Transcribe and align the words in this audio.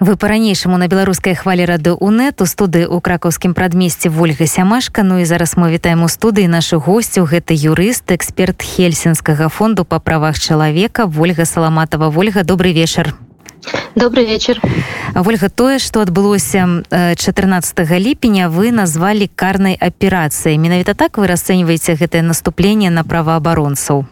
Вы 0.00 0.16
по-ранейшаму 0.16 0.78
на 0.78 0.88
беларускай 0.88 1.34
хвалі 1.36 1.64
рады 1.68 1.92
УНэт 1.92 2.40
у 2.40 2.46
студы 2.48 2.88
ў 2.88 3.04
кракаўскім 3.04 3.52
прадмесці 3.52 4.08
ольга 4.08 4.48
сямашка 4.48 5.04
Ну 5.04 5.20
і 5.20 5.28
зараз 5.28 5.60
мы 5.60 5.68
вітаем 5.70 6.02
у 6.02 6.08
студыі 6.08 6.48
нашу 6.48 6.80
госцю 6.80 7.28
гэта 7.28 7.52
юрыст 7.52 8.08
эксперт 8.08 8.64
хельсінскага 8.64 9.52
фонду 9.52 9.84
па 9.84 10.00
правах 10.00 10.40
чалавека 10.40 11.04
ольга 11.04 11.44
саламатова 11.44 12.08
ольга 12.08 12.44
добрый 12.48 12.72
вечар 12.72 13.12
добрый 13.94 14.24
вечер 14.24 14.60
ольга 15.14 15.50
тое 15.50 15.78
что 15.78 16.00
адбылося 16.00 16.84
14 16.90 17.90
ліпеня 17.98 18.48
вы 18.48 18.70
назвалі 18.70 19.30
карнай 19.34 19.74
аперацыяй 19.74 20.58
менавіта 20.58 20.94
так 20.94 21.18
вы 21.18 21.26
расцэньваеце 21.26 21.94
гэтае 21.94 22.22
наступленне 22.22 22.90
на 22.90 23.04
праваабаронцаў 23.04 24.06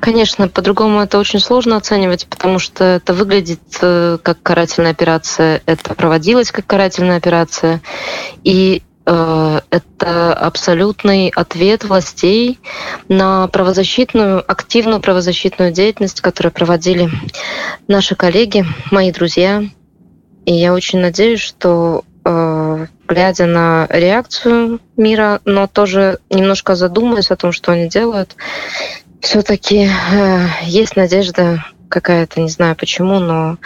Конечно, 0.00 0.48
по-другому 0.48 1.00
это 1.00 1.18
очень 1.18 1.40
сложно 1.40 1.76
оценивать, 1.76 2.26
потому 2.26 2.58
что 2.58 2.84
это 2.84 3.14
выглядит 3.14 3.60
э, 3.80 4.18
как 4.22 4.42
карательная 4.42 4.90
операция, 4.90 5.62
это 5.64 5.94
проводилось 5.94 6.52
как 6.52 6.66
карательная 6.66 7.16
операция, 7.16 7.80
и 8.44 8.82
э, 8.82 8.89
это 9.11 10.33
абсолютный 10.33 11.29
ответ 11.35 11.83
властей 11.83 12.59
на 13.07 13.47
правозащитную, 13.47 14.43
активную 14.49 15.01
правозащитную 15.01 15.71
деятельность, 15.71 16.21
которую 16.21 16.51
проводили 16.51 17.09
наши 17.87 18.15
коллеги, 18.15 18.65
мои 18.89 19.11
друзья. 19.11 19.63
И 20.45 20.53
я 20.53 20.73
очень 20.73 20.99
надеюсь, 20.99 21.41
что 21.41 22.03
э, 22.25 22.87
глядя 23.07 23.45
на 23.45 23.87
реакцию 23.89 24.79
мира, 24.97 25.41
но 25.45 25.67
тоже 25.67 26.19
немножко 26.29 26.75
задумываясь 26.75 27.31
о 27.31 27.35
том, 27.35 27.51
что 27.51 27.73
они 27.73 27.89
делают, 27.89 28.35
все-таки 29.19 29.87
э, 29.87 30.45
есть 30.63 30.95
надежда 30.95 31.63
какая-то, 31.90 32.40
не 32.40 32.48
знаю 32.48 32.76
почему, 32.76 33.18
но 33.18 33.58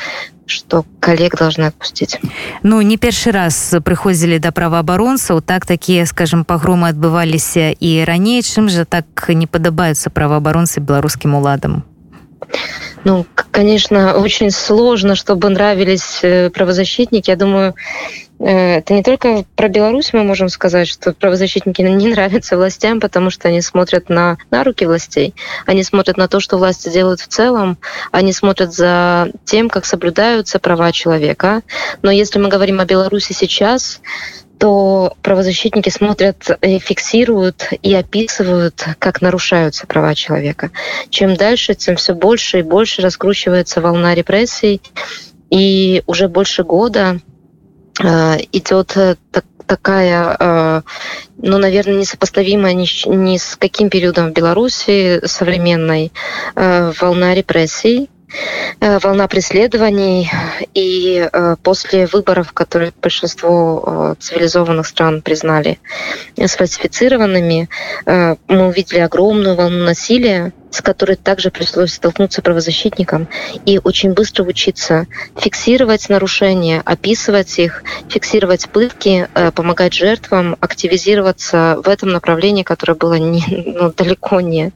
что 0.47 0.85
коллег 0.99 1.37
должны 1.37 1.65
отпустить. 1.65 2.19
Ну 2.63 2.83
не 2.83 2.99
першы 2.99 3.31
раз 3.31 3.75
прыходзілі 3.85 4.39
да 4.43 4.51
праваабаронцаў 4.51 5.41
так 5.41 5.65
такія 5.65 6.07
скажем 6.07 6.45
пагромы 6.45 6.91
адбываліся 6.91 7.71
і 7.71 8.05
раней 8.05 8.43
чым 8.43 8.69
жа 8.69 8.85
так 8.85 9.07
не 9.29 9.47
падабаюцца 9.47 10.11
праваабаронцы 10.11 10.81
беларускім 10.81 11.39
уладам 11.39 11.85
ну 13.05 13.25
конечно 13.53 14.19
очень 14.19 14.51
сложно 14.51 15.15
чтобы 15.15 15.49
нравились 15.51 16.19
э, 16.23 16.51
правозащитники 16.51 17.31
я 17.31 17.37
думаю 17.37 17.75
Э, 17.75 18.24
это 18.40 18.94
не 18.94 19.02
только 19.02 19.46
про 19.56 19.70
Беларусь 19.70 20.12
мы 20.12 20.24
можем 20.24 20.50
сказать, 20.50 20.88
что 20.88 21.14
правозащитники 21.14 21.82
не 21.82 22.10
нравятся 22.10 22.58
властям, 22.58 23.00
потому 23.00 23.30
что 23.30 23.48
они 23.48 23.62
смотрят 23.62 24.10
на, 24.10 24.38
на 24.52 24.64
руки 24.64 24.86
властей, 24.86 25.34
они 25.66 25.84
смотрят 25.84 26.18
на 26.18 26.28
то, 26.28 26.40
что 26.40 26.58
власти 26.58 26.90
делают 26.90 27.22
в 27.22 27.28
целом, 27.28 27.78
они 28.12 28.34
смотрят 28.34 28.74
за 28.74 29.32
тем, 29.46 29.70
как 29.70 29.86
соблюдаются 29.86 30.60
права 30.60 30.92
человека. 30.92 31.62
Но 32.02 32.12
если 32.12 32.40
мы 32.40 32.50
говорим 32.50 32.80
о 32.82 32.86
Беларуси 32.86 33.32
сейчас, 33.32 34.02
то 34.60 35.16
правозащитники 35.22 35.90
смотрят, 35.90 36.58
фиксируют 36.62 37.70
и 37.82 37.94
описывают, 37.94 38.86
как 39.00 39.22
нарушаются 39.22 39.86
права 39.86 40.16
человека. 40.16 40.72
Чем 41.10 41.36
дальше, 41.36 41.74
тем 41.74 41.98
все 41.98 42.14
больше 42.14 42.60
и 42.60 42.64
больше 42.64 43.02
раскручивается 43.02 43.82
волна 43.82 44.16
репрессий. 44.16 44.82
И 45.50 46.04
уже 46.06 46.28
больше 46.30 46.64
года 46.64 47.20
Э, 47.20 47.35
идет 48.00 48.98
э, 48.98 49.16
так, 49.32 49.46
такая, 49.66 50.36
э, 50.40 50.82
ну, 51.38 51.58
наверное, 51.58 51.96
несопоставимая 51.96 52.74
ни, 52.74 52.88
ни 53.08 53.38
с 53.38 53.56
каким 53.56 53.90
периодом 53.90 54.30
в 54.30 54.34
Беларуси 54.34 55.22
современной 55.26 56.12
волна 56.56 57.34
репрессий, 57.34 58.10
волна 58.80 59.28
преследований. 59.28 60.30
И 60.74 61.28
после 61.64 62.06
выборов, 62.06 62.54
которые 62.54 62.94
большинство 63.02 64.16
цивилизованных 64.20 64.86
стран 64.86 65.22
признали 65.22 65.80
сфальсифицированными, 66.38 67.70
мы 68.06 68.68
увидели 68.68 69.00
огромную 69.00 69.56
волну 69.56 69.84
насилия, 69.86 70.54
с 70.72 70.82
которой 70.82 71.16
также 71.16 71.52
пришлось 71.52 71.94
столкнуться 71.94 72.42
правозащитникам 72.42 73.28
и 73.66 73.80
очень 73.84 74.14
быстро 74.14 74.44
учиться 74.44 75.08
фиксировать 75.38 76.10
нарушения, 76.10 76.82
описывать 76.84 77.58
их, 77.60 77.84
фиксировать 78.10 78.70
пытки, 78.70 79.30
э, 79.34 79.52
помогать 79.52 79.94
жертвам 79.94 80.58
активизироваться 80.60 81.78
в 81.84 81.90
этом 81.90 82.10
направлении, 82.10 82.64
которое 82.64 82.96
было 82.96 83.16
не, 83.16 83.44
ну, 83.76 83.92
далеко 83.92 84.42
не 84.42 84.72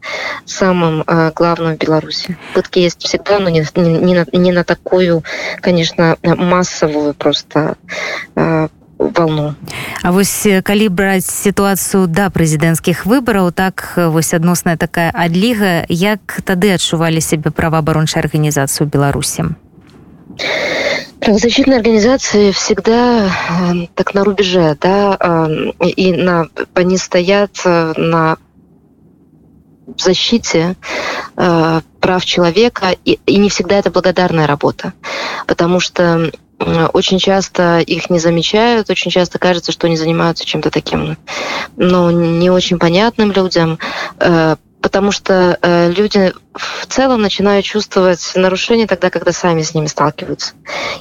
самым 0.45 1.03
э, 1.05 1.31
главным 1.35 1.75
в 1.75 1.77
Беларуси. 1.77 2.37
Пытки 2.53 2.79
есть 2.79 3.03
всегда, 3.03 3.39
но 3.39 3.49
не, 3.49 3.65
не, 3.75 4.15
на, 4.15 4.25
не 4.31 4.51
на 4.51 4.63
такую, 4.63 5.23
конечно, 5.61 6.17
массовую 6.23 7.13
просто 7.13 7.77
э, 8.35 8.67
волну 8.98 9.54
А 10.02 10.10
вось 10.10 10.46
калі 10.62 10.88
браць 10.88 11.26
сітуацыю 11.26 12.06
да 12.06 12.28
прэзідэнцкіх 12.30 13.06
выбараў 13.06 13.52
так 13.52 13.94
вось 13.96 14.34
адносная 14.34 14.76
такая 14.76 15.10
адліга 15.10 15.84
як 15.88 16.40
тады 16.44 16.74
адчувалі 16.74 17.20
сябе 17.20 17.50
праваабарончай 17.50 18.22
арганізацыю 18.22 18.86
беларусі 18.86 19.56
правозащитные 21.20 21.78
организации 21.78 22.52
всегда 22.52 23.26
э, 23.26 23.86
так 23.94 24.14
на 24.14 24.24
рубеже 24.24 24.76
да 24.80 25.16
э, 25.18 25.88
и 25.88 26.12
на 26.12 26.48
они 26.74 26.98
стоят 26.98 27.60
э, 27.64 27.94
на 27.96 28.36
защите 29.98 30.76
э, 31.36 31.80
прав 32.00 32.24
человека 32.24 32.94
и, 33.04 33.18
и 33.26 33.36
не 33.36 33.48
всегда 33.48 33.78
это 33.78 33.90
благодарная 33.90 34.46
работа 34.46 34.92
потому 35.46 35.80
что 35.80 36.30
очень 36.59 37.19
часто 37.19 37.79
их 37.79 38.09
не 38.09 38.19
замечают, 38.19 38.89
очень 38.89 39.11
часто 39.11 39.39
кажется, 39.39 39.71
что 39.71 39.87
они 39.87 39.97
занимаются 39.97 40.45
чем-то 40.45 40.71
таким, 40.71 41.17
ну, 41.77 42.09
не 42.09 42.49
очень 42.49 42.79
понятным 42.79 43.31
людям, 43.31 43.79
э, 44.19 44.55
потому 44.81 45.11
что 45.11 45.57
э, 45.61 45.91
люди 45.91 46.33
в 46.53 46.85
целом 46.87 47.21
начинают 47.21 47.65
чувствовать 47.65 48.31
нарушения 48.35 48.87
тогда, 48.87 49.09
когда 49.09 49.31
сами 49.31 49.61
с 49.61 49.73
ними 49.73 49.87
сталкиваются. 49.87 50.53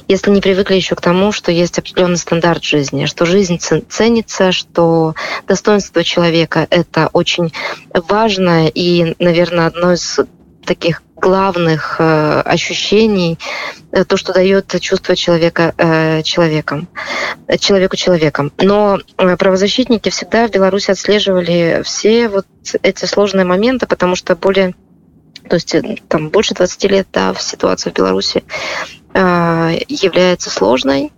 Если 0.07 0.31
не 0.31 0.41
привыкли 0.41 0.75
еще 0.75 0.95
к 0.95 1.01
тому, 1.01 1.31
что 1.31 1.51
есть 1.51 1.77
определенный 1.77 2.17
стандарт 2.17 2.63
жизни, 2.63 3.05
что 3.05 3.25
жизнь 3.25 3.59
ценится, 3.59 4.51
что 4.51 5.15
достоинство 5.47 6.03
человека— 6.03 6.67
это 6.69 7.09
очень 7.13 7.53
важно 7.93 8.67
и, 8.67 9.15
наверное, 9.19 9.67
одно 9.67 9.93
из 9.93 10.19
таких 10.65 11.01
главных 11.19 11.97
э, 11.99 12.41
ощущений, 12.41 13.37
э, 13.91 14.03
то, 14.05 14.17
что 14.17 14.33
дает 14.33 14.79
чувство 14.81 15.15
человека 15.15 15.73
э, 15.77 16.23
человеком, 16.23 16.87
человеку 17.59 17.95
человеком. 17.95 18.51
Но 18.57 18.99
э, 19.17 19.37
правозащитники 19.37 20.09
всегда 20.09 20.47
в 20.47 20.51
Беларуси 20.51 20.91
отслеживали 20.91 21.81
все 21.83 22.27
вот 22.29 22.45
эти 22.81 23.05
сложные 23.05 23.45
моменты, 23.45 23.87
потому 23.87 24.15
что 24.15 24.35
более 24.35 24.73
то 25.49 25.55
есть 25.55 25.75
э, 25.75 25.97
там 26.07 26.29
больше 26.29 26.53
20 26.53 26.83
лет 26.85 27.07
да, 27.11 27.33
ситуация 27.35 27.91
в 27.91 27.95
Беларуси 27.95 28.43
Э, 29.11 29.71
является 29.87 30.51
сложной, 30.51 31.11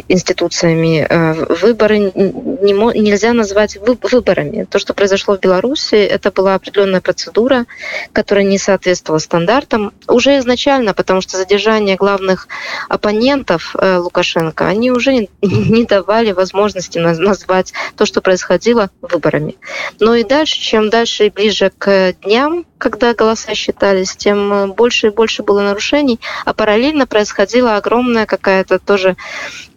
институциями. 0.09 1.05
Э, 1.07 1.45
выборы 1.61 1.97
не, 1.99 2.99
нельзя 2.99 3.33
назвать 3.33 3.77
выборами. 3.77 4.65
То, 4.69 4.79
что 4.79 4.93
произошло 4.93 5.37
в 5.37 5.39
Беларуси, 5.39 5.95
это 5.95 6.31
была 6.31 6.55
определенная 6.55 7.01
процедура, 7.01 7.65
которая 8.11 8.43
не 8.43 8.57
соответствовала 8.57 9.19
стандартам 9.19 9.93
уже 10.07 10.39
изначально, 10.39 10.93
потому 10.93 11.21
что 11.21 11.37
задержание 11.37 11.95
главных 11.95 12.47
оппонентов 12.89 13.75
э, 13.77 13.97
Лукашенко, 13.97 14.67
они 14.67 14.91
уже 14.91 15.13
не, 15.13 15.29
не 15.41 15.85
давали 15.85 16.31
возможности 16.33 16.97
назвать 16.99 17.73
то, 17.95 18.05
что 18.05 18.19
происходило 18.21 18.89
выборами. 19.01 19.55
Но 19.99 20.15
и 20.15 20.23
дальше, 20.23 20.59
чем 20.59 20.89
дальше 20.89 21.27
и 21.27 21.29
ближе 21.29 21.60
ближе 21.61 21.71
к 21.77 22.13
дням, 22.23 22.65
когда 22.77 23.13
голоса 23.13 23.53
считались, 23.53 24.15
тем 24.15 24.53
э, 24.53 24.67
больше 24.67 25.07
и 25.07 25.11
больше 25.11 25.43
было 25.43 25.61
нарушений, 25.61 26.19
а 26.45 26.53
параллельно 26.53 27.05
происходила 27.05 27.75
огромная 27.75 28.25
какая-то 28.25 28.79
тоже 28.79 29.15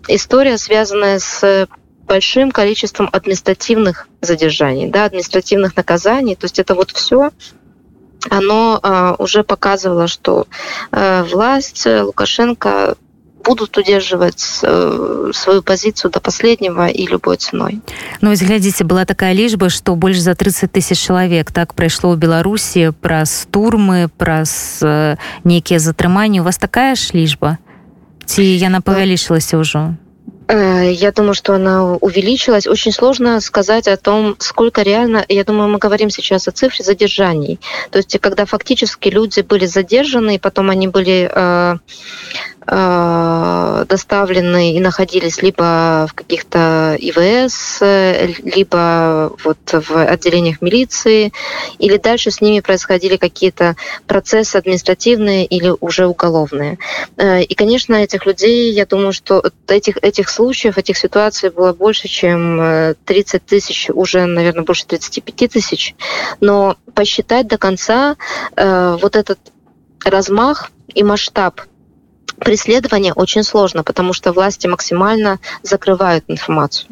история, 0.09 0.59
связанная 0.59 1.19
с 1.19 1.69
большим 2.07 2.51
количеством 2.51 3.09
административных 3.13 4.09
задержаний, 4.21 4.89
да, 4.89 5.05
административных 5.07 5.77
наказаний. 5.77 6.37
То 6.37 6.45
есть 6.45 6.59
это 6.59 6.75
вот 6.75 6.91
все 6.91 7.31
оно 8.31 8.81
э, 8.83 9.15
уже 9.19 9.45
показывало, 9.45 10.07
что 10.07 10.47
э, 10.91 11.25
власть 11.25 11.87
Лукашенко 11.87 12.97
будут 13.44 13.78
удерживать 13.78 14.60
э, 14.64 15.32
свою 15.34 15.62
позицию 15.62 16.12
до 16.12 16.20
последнего 16.20 16.88
и 16.88 17.08
любой 17.08 17.38
ценой. 17.38 17.80
Ну, 18.22 18.30
вось 18.30 18.44
глядзіце 18.44 18.84
была 18.84 19.06
такая 19.06 19.34
лічба 19.34 19.70
што 19.70 19.96
больш 19.96 20.20
за 20.20 20.36
30 20.36 20.72
тысяч 20.72 21.00
чалавек 21.00 21.52
так 21.52 21.74
прайшло 21.74 22.14
ў 22.14 22.18
беларусі 22.20 22.92
праз 23.02 23.48
турмы 23.50 24.10
праз 24.18 24.84
э, 24.84 25.18
нейкія 25.44 25.80
затрыманні 25.80 26.42
у 26.42 26.44
вас 26.44 26.58
такая 26.58 26.96
ж 26.96 27.16
лічба 27.16 27.58
ці 28.26 28.44
яна 28.44 28.82
павялічылася 28.82 29.58
ўжо 29.58 29.96
Э, 30.50 30.92
я 30.92 31.12
думаю, 31.12 31.36
что 31.36 31.54
она 31.54 31.94
увеличилась. 31.94 32.66
Очень 32.66 32.92
сложно 32.92 33.40
сказать 33.40 33.88
о 33.88 33.98
том, 33.98 34.36
сколько 34.40 34.82
реально, 34.82 35.24
я 35.30 35.44
думаю, 35.44 35.70
мы 35.70 35.78
говорим 35.78 36.10
сейчас 36.10 36.48
о 36.48 36.52
цифре 36.52 36.84
задержаний. 36.84 37.60
То 37.92 38.00
есть, 38.00 38.18
когда 38.20 38.46
фактически 38.46 39.10
люди 39.10 39.42
были 39.42 39.68
задержаны, 39.68 40.36
и 40.36 40.40
потом 40.40 40.72
они 40.72 40.88
были 40.88 41.30
э, 41.32 41.76
э, 42.53 42.53
доставлены 42.67 44.75
и 44.75 44.81
находились 44.81 45.43
либо 45.43 46.07
в 46.09 46.15
каких-то 46.15 46.97
ИВС, 46.99 47.81
либо 48.43 49.33
вот 49.45 49.59
в 49.73 50.05
отделениях 50.05 50.63
милиции, 50.63 51.33
или 51.79 51.97
дальше 51.97 52.31
с 52.31 52.41
ними 52.41 52.61
происходили 52.61 53.17
какие-то 53.17 53.77
процессы 54.07 54.57
административные 54.57 55.45
или 55.45 55.73
уже 55.81 56.07
уголовные. 56.07 56.79
Э, 57.17 57.43
и, 57.43 57.55
конечно, 57.55 57.95
этих 57.95 58.27
людей, 58.27 58.73
я 58.73 58.87
думаю, 58.87 59.13
что 59.13 59.43
этих, 59.69 59.97
этих 60.03 60.29
случаев, 60.29 60.79
этих 60.79 60.97
ситуаций 60.97 61.51
было 61.51 61.73
больше, 61.73 62.09
чем 62.09 62.95
30 63.05 63.35
э, 63.35 63.39
тысяч, 63.47 63.91
уже, 63.91 64.27
наверное, 64.27 64.65
больше 64.65 64.87
35 64.87 65.53
тысяч. 65.53 65.95
Но 66.41 66.77
посчитать 66.95 67.47
до 67.47 67.59
конца 67.59 68.17
э, 68.57 68.97
вот 69.01 69.17
этот 69.17 69.39
размах 70.05 70.71
и 70.95 71.03
масштаб 71.03 71.61
преследование 72.40 73.14
очень 73.14 73.44
сложно, 73.44 73.84
потому 73.84 74.14
что 74.14 74.32
власти 74.32 74.68
максимально 74.68 75.40
закрывают 75.62 76.24
информацию. 76.28 76.88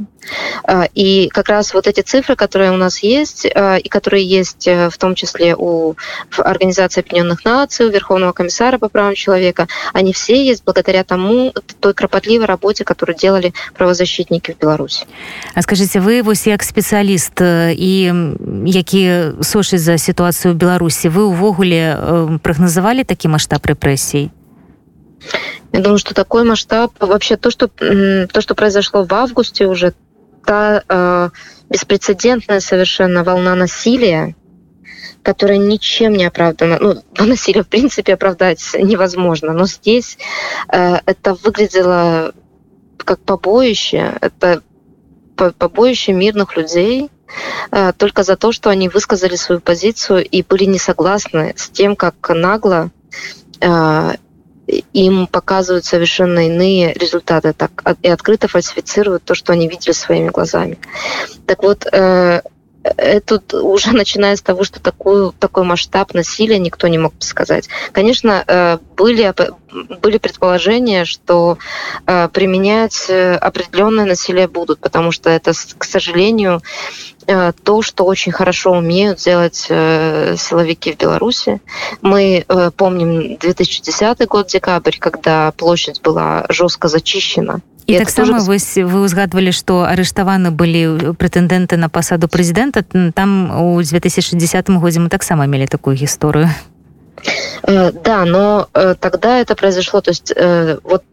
А, 0.63 0.87
и 0.93 1.29
как 1.29 1.47
раз 1.47 1.73
вот 1.73 1.87
эти 1.87 2.01
цифры, 2.01 2.35
которые 2.35 2.71
у 2.71 2.75
нас 2.75 2.99
есть, 2.99 3.47
а, 3.55 3.77
и 3.77 3.87
которые 3.87 4.25
есть 4.25 4.67
э, 4.67 4.89
в 4.89 4.97
том 4.97 5.15
числе 5.15 5.55
у 5.57 5.95
Организации 6.37 7.01
Объединенных 7.01 7.45
Наций, 7.45 7.85
у 7.85 7.89
Верховного 7.89 8.33
комиссара 8.33 8.77
по 8.77 8.89
правам 8.89 9.15
человека, 9.15 9.67
они 9.93 10.11
все 10.11 10.45
есть 10.45 10.63
благодаря 10.65 11.03
тому, 11.03 11.53
той 11.79 11.93
кропотливой 11.93 12.45
работе, 12.45 12.83
которую 12.83 13.15
делали 13.15 13.53
правозащитники 13.73 14.51
в 14.51 14.61
Беларуси. 14.61 15.05
А 15.55 15.61
скажите, 15.61 15.99
вы 15.99 16.23
вось 16.23 16.47
як 16.47 16.63
спецыяліст 16.63 17.39
і 17.71 18.13
які 18.65 19.01
сошыць 19.41 19.79
за 19.79 19.97
сітуацыю 19.97 20.53
ў 20.53 20.57
Беларусі, 20.57 21.07
вы 21.07 21.31
ўвогуле 21.31 22.39
прагназавалі 22.43 23.03
такі 23.03 23.31
маштаб 23.31 23.63
рэпрэсій? 23.65 24.29
я 25.72 25.80
думаю, 25.80 25.98
что 25.98 26.14
такой 26.14 26.44
масштаб, 26.44 26.92
вообще 27.00 27.36
то, 27.36 27.50
что, 27.50 27.68
то, 27.68 28.40
что 28.40 28.54
произошло 28.54 29.04
в 29.04 29.12
августе 29.14 29.66
уже, 29.66 29.94
та 30.44 30.82
э, 30.88 31.30
беспрецедентная 31.70 32.60
совершенно 32.60 33.24
волна 33.24 33.54
насилия, 33.54 34.34
которая 35.22 35.58
ничем 35.58 36.12
не 36.12 36.24
оправдана. 36.24 36.78
Ну, 36.80 37.02
насилие, 37.26 37.62
в 37.62 37.68
принципе, 37.68 38.14
оправдать 38.14 38.62
невозможно, 38.74 39.52
но 39.52 39.66
здесь 39.66 40.18
э, 40.72 40.96
это 41.06 41.34
выглядело 41.34 42.32
как 42.98 43.20
побоище. 43.20 44.16
Это 44.20 44.62
побоище 45.34 46.12
мирных 46.12 46.56
людей, 46.56 47.10
э, 47.70 47.92
только 47.96 48.22
за 48.22 48.36
то, 48.36 48.52
что 48.52 48.70
они 48.70 48.88
высказали 48.88 49.36
свою 49.36 49.60
позицию 49.60 50.24
и 50.24 50.42
были 50.42 50.64
не 50.64 50.78
согласны 50.78 51.54
с 51.56 51.68
тем, 51.68 51.96
как 51.96 52.14
нагло 52.28 52.90
э, 53.60 54.12
им 54.66 55.26
показывают 55.26 55.84
совершенно 55.84 56.46
иные 56.46 56.92
результаты 56.94 57.52
так, 57.52 57.70
и 58.02 58.08
открыто 58.08 58.48
фальсифицируют 58.48 59.24
то, 59.24 59.34
что 59.34 59.52
они 59.52 59.68
видели 59.68 59.92
своими 59.92 60.28
глазами. 60.28 60.78
Так 61.46 61.62
вот, 61.62 61.86
э, 61.90 62.42
это 62.82 63.42
уже 63.62 63.92
начиная 63.96 64.36
с 64.36 64.42
того, 64.42 64.64
что 64.64 64.80
такую, 64.80 65.32
такой 65.32 65.64
масштаб 65.64 66.14
насилия 66.14 66.58
никто 66.58 66.88
не 66.88 66.98
мог 66.98 67.14
сказать. 67.20 67.68
Конечно, 67.92 68.44
э, 68.46 68.78
были, 68.96 69.34
были 70.00 70.18
предположения, 70.18 71.04
что 71.04 71.58
э, 72.06 72.28
применять 72.28 73.10
определенное 73.10 74.04
насилие 74.04 74.48
будут, 74.48 74.78
потому 74.78 75.10
что 75.12 75.28
это, 75.30 75.52
к 75.76 75.84
сожалению, 75.84 76.62
Э, 76.62 77.11
то, 77.63 77.81
что 77.81 78.05
очень 78.05 78.31
хорошо 78.31 78.71
умеют 78.71 79.19
делать 79.19 79.67
э, 79.69 80.35
силовики 80.37 80.93
в 80.93 80.97
Беларуси. 80.97 81.61
Мы 82.01 82.45
э, 82.47 82.71
помним 82.75 83.37
2010 83.37 84.27
год, 84.27 84.47
декабрь, 84.47 84.95
когда 84.97 85.51
площадь 85.51 86.01
была 86.01 86.45
жестко 86.49 86.87
зачищена. 86.87 87.61
І, 87.87 87.93
і 87.93 87.99
таксама 87.99 88.33
тоже... 88.33 88.45
вось 88.45 88.77
вы 88.77 89.07
ўзгадвалі 89.07 89.55
што 89.55 89.87
арыштаваны 89.87 90.51
былі 90.51 91.15
прэтэндэнты 91.15 91.79
на 91.79 91.87
пасаду 91.87 92.27
прэзідэнта 92.27 92.83
там 93.15 93.47
у 93.63 93.79
2010 93.79 94.35
годзе 94.75 94.99
мы 94.99 95.07
таксама 95.07 95.47
мелі 95.47 95.71
такую 95.71 95.95
гісторыю 95.95 96.51
да 97.63 98.25
но 98.25 98.67
тогда 98.99 99.39
это 99.39 99.55
произошло 99.55 100.01
то 100.01 100.11
есть 100.11 100.35
вот 100.83 101.03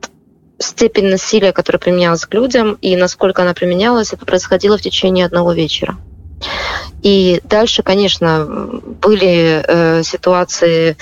степень 0.59 1.07
насилия, 1.07 1.51
которая 1.53 1.79
применялась 1.79 2.25
к 2.25 2.33
людям, 2.33 2.77
и 2.81 2.95
насколько 2.95 3.41
она 3.41 3.53
применялась, 3.53 4.13
это 4.13 4.25
происходило 4.25 4.77
в 4.77 4.81
течение 4.81 5.25
одного 5.25 5.53
вечера. 5.53 5.97
И 7.01 7.41
дальше, 7.43 7.83
конечно, 7.83 8.45
были 8.45 9.63
э, 9.65 10.03
ситуации 10.03 10.97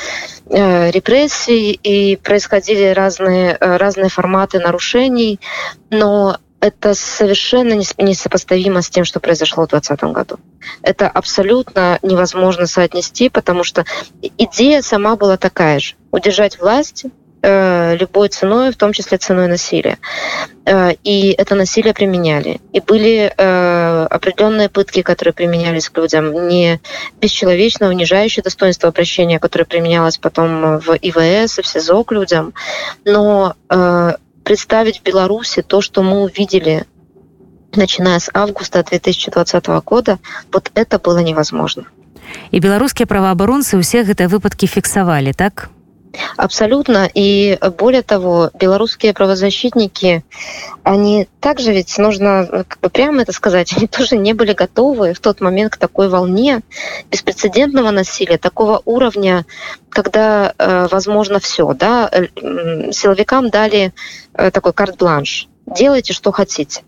э, 0.49 0.91
репрессий 0.91 1.71
и 1.71 2.15
происходили 2.15 2.93
разные, 2.93 3.57
э, 3.59 3.77
разные 3.77 4.09
форматы 4.09 4.59
нарушений, 4.59 5.39
но 5.89 6.37
это 6.59 6.95
совершенно 6.95 7.73
несопоставимо 7.73 8.81
с 8.81 8.89
тем, 8.89 9.05
что 9.05 9.19
произошло 9.19 9.65
в 9.65 9.69
2020 9.69 10.13
году. 10.13 10.39
Это 10.81 11.07
абсолютно 11.07 11.99
невозможно 12.01 12.65
соотнести, 12.65 13.29
потому 13.29 13.63
что 13.63 13.85
идея 14.37 14.81
сама 14.81 15.15
была 15.15 15.37
такая 15.37 15.79
же. 15.79 15.95
Удержать 16.11 16.59
власть, 16.59 17.05
любой 17.47 18.29
ценой, 18.29 18.71
в 18.71 18.77
том 18.77 18.93
числе 18.93 19.17
ценой 19.17 19.47
насилия. 19.47 19.97
Э, 20.65 20.93
и 21.03 21.31
это 21.31 21.55
насилие 21.55 21.93
применяли. 21.93 22.59
И 22.73 22.79
были 22.79 23.33
э, 23.35 24.07
определенные 24.09 24.69
пытки, 24.69 25.01
которые 25.01 25.33
применялись 25.33 25.89
к 25.89 25.97
людям, 25.97 26.47
не 26.47 26.81
бесчеловечно 27.21 27.87
унижающее 27.89 28.43
достоинство 28.43 28.89
обращения, 28.89 29.39
которое 29.39 29.65
применялось 29.65 30.17
потом 30.17 30.79
в 30.79 30.97
ИВС 31.01 31.59
и 31.59 31.61
в 31.61 31.67
СИЗО 31.67 32.03
к 32.03 32.11
людям. 32.11 32.53
Но 33.05 33.55
представить 34.43 34.99
в 34.99 35.03
Беларуси 35.03 35.61
то, 35.61 35.81
что 35.81 36.03
мы 36.03 36.21
увидели 36.23 36.85
начиная 37.75 38.19
с 38.19 38.29
августа 38.33 38.83
2020 38.83 39.67
года, 39.85 40.19
вот 40.51 40.71
это 40.73 40.99
было 40.99 41.19
невозможно. 41.19 41.85
И 42.51 42.59
белорусские 42.59 43.07
правоабаронцы 43.07 43.79
все 43.81 44.03
гэтыя 44.03 44.27
выпадки 44.27 44.65
фиксовали, 44.65 45.31
так? 45.31 45.69
Абсолютно. 46.35 47.09
И 47.13 47.57
более 47.77 48.01
того, 48.01 48.51
белорусские 48.53 49.13
правозащитники, 49.13 50.23
они 50.83 51.27
также 51.39 51.73
ведь, 51.73 51.97
нужно 51.97 52.65
как 52.67 52.79
бы 52.79 52.89
прямо 52.89 53.21
это 53.21 53.31
сказать, 53.31 53.73
они 53.77 53.87
тоже 53.87 54.17
не 54.17 54.33
были 54.33 54.53
готовы 54.53 55.13
в 55.13 55.19
тот 55.19 55.41
момент 55.41 55.73
к 55.73 55.77
такой 55.77 56.09
волне 56.09 56.61
беспрецедентного 57.11 57.91
насилия, 57.91 58.37
такого 58.37 58.81
уровня, 58.85 59.45
когда 59.89 60.53
э, 60.57 60.87
возможно 60.91 61.39
все. 61.39 61.73
Да? 61.73 62.09
Силовикам 62.91 63.49
дали 63.49 63.93
э, 64.33 64.51
такой 64.51 64.73
карт-бланш. 64.73 65.47
Делайте, 65.65 66.13
что 66.13 66.31
хотите. 66.31 66.83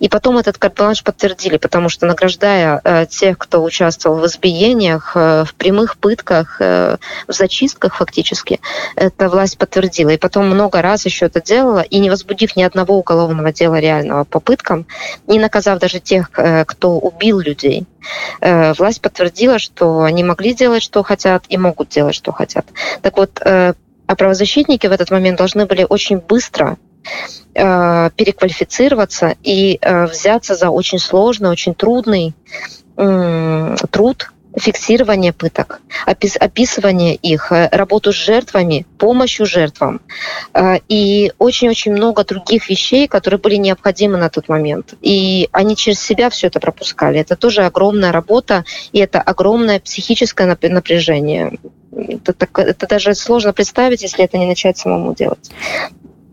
И 0.00 0.08
потом 0.08 0.38
этот 0.38 0.58
карт-бланш 0.58 1.02
подтвердили, 1.02 1.56
потому 1.56 1.88
что 1.88 2.06
награждая 2.06 2.80
э, 2.82 3.06
тех, 3.06 3.38
кто 3.38 3.62
участвовал 3.62 4.18
в 4.18 4.26
избиениях, 4.26 5.12
э, 5.14 5.44
в 5.44 5.54
прямых 5.54 5.96
пытках, 5.96 6.60
э, 6.60 6.96
в 7.26 7.32
зачистках 7.32 7.96
фактически, 7.96 8.60
эта 8.96 9.28
власть 9.28 9.58
подтвердила. 9.58 10.10
И 10.10 10.18
потом 10.18 10.46
много 10.46 10.82
раз 10.82 11.04
еще 11.04 11.26
это 11.26 11.40
делала, 11.40 11.80
и 11.80 11.98
не 11.98 12.10
возбудив 12.10 12.56
ни 12.56 12.62
одного 12.62 12.98
уголовного 12.98 13.52
дела 13.52 13.80
реального 13.80 14.24
по 14.24 14.40
пыткам, 14.40 14.86
не 15.26 15.38
наказав 15.38 15.78
даже 15.78 16.00
тех, 16.00 16.30
э, 16.36 16.64
кто 16.64 16.98
убил 16.98 17.40
людей, 17.40 17.86
э, 18.40 18.72
власть 18.74 19.00
подтвердила, 19.00 19.58
что 19.58 20.02
они 20.02 20.24
могли 20.24 20.54
делать, 20.54 20.82
что 20.82 21.02
хотят, 21.02 21.44
и 21.48 21.56
могут 21.56 21.88
делать, 21.88 22.14
что 22.14 22.32
хотят. 22.32 22.66
Так 23.02 23.16
вот, 23.16 23.40
э, 23.44 23.74
а 24.06 24.16
правозащитники 24.16 24.86
в 24.86 24.92
этот 24.92 25.10
момент 25.10 25.38
должны 25.38 25.66
были 25.66 25.86
очень 25.88 26.18
быстро 26.18 26.76
переквалифицироваться 27.54 29.36
и 29.42 29.78
э, 29.80 30.06
взяться 30.06 30.54
за 30.54 30.70
очень 30.70 30.98
сложный, 30.98 31.50
очень 31.50 31.74
трудный 31.74 32.34
э, 32.96 33.76
труд 33.90 34.32
фиксирование 34.56 35.32
пыток, 35.32 35.80
опис, 36.06 36.36
описывание 36.36 37.14
их, 37.14 37.52
э, 37.52 37.68
работу 37.72 38.12
с 38.12 38.16
жертвами, 38.16 38.86
помощью 38.98 39.46
жертвам 39.46 40.00
э, 40.52 40.78
и 40.88 41.32
очень-очень 41.38 41.92
много 41.92 42.24
других 42.24 42.68
вещей, 42.68 43.08
которые 43.08 43.40
были 43.40 43.56
необходимы 43.56 44.18
на 44.18 44.28
тот 44.28 44.48
момент. 44.48 44.94
И 45.00 45.48
они 45.52 45.76
через 45.76 46.00
себя 46.00 46.30
все 46.30 46.48
это 46.48 46.60
пропускали. 46.60 47.20
Это 47.20 47.36
тоже 47.36 47.62
огромная 47.62 48.12
работа, 48.12 48.64
и 48.92 48.98
это 48.98 49.20
огромное 49.20 49.80
психическое 49.80 50.56
напряжение. 50.62 51.58
Это, 51.92 52.34
это 52.60 52.86
даже 52.86 53.14
сложно 53.14 53.52
представить, 53.52 54.02
если 54.02 54.24
это 54.24 54.38
не 54.38 54.46
начать 54.46 54.78
самому 54.78 55.14
делать. 55.14 55.50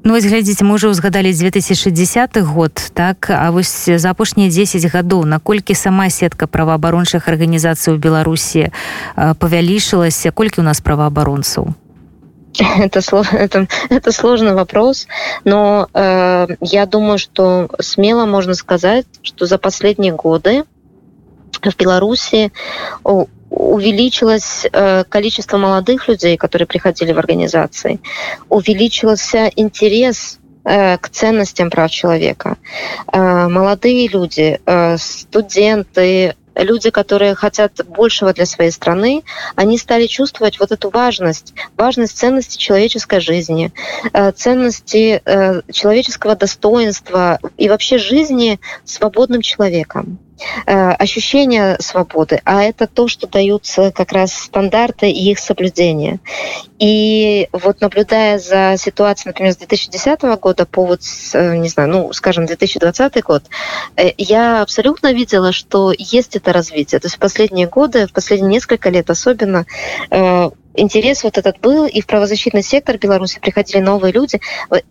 Ну, 0.05 0.13
вось 0.13 0.29
глядзіце 0.29 0.69
мы 0.69 0.77
ўжо 0.77 0.93
ўзгадалі 0.93 1.33
2010 1.33 2.37
год 2.45 2.77
так 2.93 3.33
а 3.33 3.49
вось 3.49 3.89
за 3.89 4.13
апошнія 4.13 4.53
10 4.53 4.85
гадоў 4.93 5.25
наколькі 5.25 5.73
сама 5.73 6.13
сетка 6.13 6.45
праваабарончых 6.45 7.25
арганізацый 7.25 7.97
у 7.97 7.97
беларусі 7.97 8.69
павялічылася 9.17 10.29
колькі 10.29 10.61
у 10.61 10.67
нас 10.69 10.85
праваабаронцаў 10.85 11.73
это 12.85 13.01
сложно 13.01 13.41
это, 13.41 13.67
это 13.89 14.13
сложный 14.13 14.53
вопрос 14.53 15.09
но 15.45 15.89
э, 15.95 16.53
я 16.61 16.85
думаю 16.85 17.17
что 17.17 17.73
смело 17.81 18.27
можно 18.27 18.53
сказать 18.53 19.07
что 19.23 19.47
за 19.47 19.57
последние 19.57 20.13
годы 20.13 20.65
в 21.65 21.77
беларуси 21.81 22.53
увеличилось 23.50 24.68
э, 24.72 25.04
количество 25.04 25.58
молодых 25.58 26.08
людей, 26.08 26.38
которые 26.38 26.68
приходили 26.68 27.12
в 27.12 27.20
организации, 27.20 28.00
увеличился 28.48 29.52
интерес 29.56 30.40
э, 30.64 30.98
к 30.98 31.10
ценностям 31.10 31.70
прав 31.70 31.92
человека. 31.92 32.58
Э, 33.12 33.48
молодые 33.48 34.08
люди, 34.08 34.60
студенты, 34.98 36.36
люди, 36.56 36.90
которые 36.90 37.36
хотят 37.36 37.86
большего 37.88 38.34
для 38.34 38.46
своей 38.46 38.72
страны, 38.72 39.24
они 39.56 39.78
стали 39.78 40.08
чувствовать 40.08 40.60
вот 40.60 40.72
эту 40.72 40.90
важность, 40.90 41.54
важность 41.78 42.18
ценности 42.18 42.58
человеческой 42.58 43.22
жизни, 43.22 43.72
ценности 44.36 45.22
человеческого 45.72 46.36
достоинства 46.36 47.40
и 47.58 47.70
вообще 47.70 47.98
жизни 47.98 48.60
свободным 48.84 49.42
человеком. 49.42 50.20
Э, 50.66 50.92
ощущение 50.92 51.78
свободы, 51.80 52.42
а 52.46 52.64
это 52.64 52.88
то, 52.88 53.08
что 53.08 53.28
даются 53.28 53.92
как 53.92 54.12
раз 54.12 54.34
стандарты 54.34 55.10
и 55.10 55.32
их 55.32 55.40
соблюдение. 55.40 56.20
И 56.80 57.50
вот 57.52 57.82
наблюдая 57.82 58.40
за 58.40 58.76
ситуацией, 58.78 59.30
например, 59.30 59.54
с 59.54 59.58
2010 59.58 60.22
года 60.40 60.66
по 60.66 60.86
вот, 60.86 61.02
э, 61.34 61.58
не 61.58 61.70
знаю, 61.70 61.90
ну, 61.90 62.14
скажем, 62.14 62.46
2020 62.46 63.22
год, 63.22 63.44
э, 63.98 64.12
я 64.18 64.62
абсолютно 64.62 65.12
видела, 65.12 65.52
что 65.52 65.94
есть 65.98 66.36
это 66.36 66.54
развитие. 66.54 67.00
То 67.00 67.08
есть 67.08 67.18
в 67.18 67.20
последние 67.20 67.68
годы, 67.68 68.08
в 68.08 68.14
последние 68.14 68.50
несколько 68.50 68.90
лет 68.90 69.10
особенно, 69.10 69.66
интерес 70.75 71.25
вот 71.25 71.39
этот 71.39 71.61
был, 71.61 71.87
и 71.87 72.01
в 72.01 72.07
правозащитный 72.07 72.63
сектор 72.63 72.99
Беларуси 72.99 73.39
приходили 73.41 73.81
новые 73.81 74.13
люди. 74.13 74.41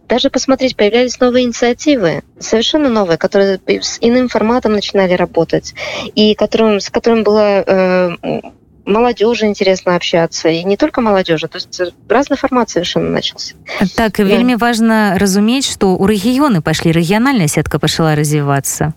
Даже 0.07 0.29
посмотреть, 0.29 0.75
появлялись 0.75 1.19
новые 1.19 1.45
инициативы, 1.45 2.23
совершенно 2.39 2.89
новые, 2.89 3.17
которые 3.17 3.59
с 3.67 3.97
иным 4.01 4.29
форматом 4.29 4.73
начинали 4.73 5.13
работать, 5.13 5.73
и 6.15 6.35
которым, 6.35 6.79
с 6.79 6.89
которым 6.89 7.23
было 7.23 7.63
э, 7.65 8.41
молодежи 8.85 9.45
интересно 9.45 9.95
общаться 9.95 10.49
и 10.49 10.63
не 10.63 10.77
только 10.77 11.01
молодежи 11.01 11.47
то 11.47 11.55
есть 11.57 11.81
разный 12.09 12.37
формат 12.37 12.69
совершенно 12.69 13.09
начался 13.09 13.55
так 13.95 14.13
да. 14.17 14.23
вельмі 14.23 14.55
важно 14.55 15.15
разуметь 15.17 15.65
что 15.65 15.95
у 15.95 16.05
рэгіёны 16.05 16.61
пошли 16.61 16.91
рэгіянальная 16.91 17.47
сетка 17.47 17.79
пошла 17.79 18.15
развиваться 18.15 18.93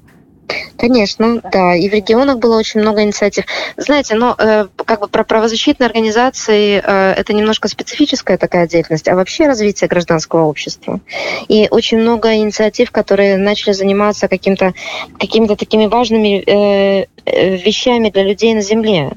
Конечно, 0.77 1.41
да. 1.51 1.75
И 1.75 1.89
в 1.89 1.93
регионах 1.93 2.39
было 2.39 2.57
очень 2.57 2.81
много 2.81 3.03
инициатив. 3.03 3.45
Знаете, 3.77 4.15
но 4.15 4.35
э, 4.37 4.67
как 4.85 5.01
бы 5.01 5.07
про 5.07 5.23
правозащитные 5.23 5.87
организации 5.87 6.81
э, 6.83 7.13
это 7.13 7.33
немножко 7.33 7.67
специфическая 7.67 8.37
такая 8.37 8.67
деятельность, 8.67 9.07
а 9.07 9.15
вообще 9.15 9.47
развитие 9.47 9.87
гражданского 9.87 10.45
общества. 10.45 10.99
И 11.47 11.67
очень 11.69 11.99
много 11.99 12.33
инициатив, 12.35 12.91
которые 12.91 13.37
начали 13.37 13.73
заниматься 13.73 14.27
каким-то 14.27 14.73
какими-то 15.19 15.55
такими 15.55 15.85
важными 15.85 16.43
э, 16.45 17.05
э 17.25 17.57
вещами 17.57 18.09
для 18.09 18.23
людей 18.23 18.53
на 18.53 18.61
земле. 18.61 19.11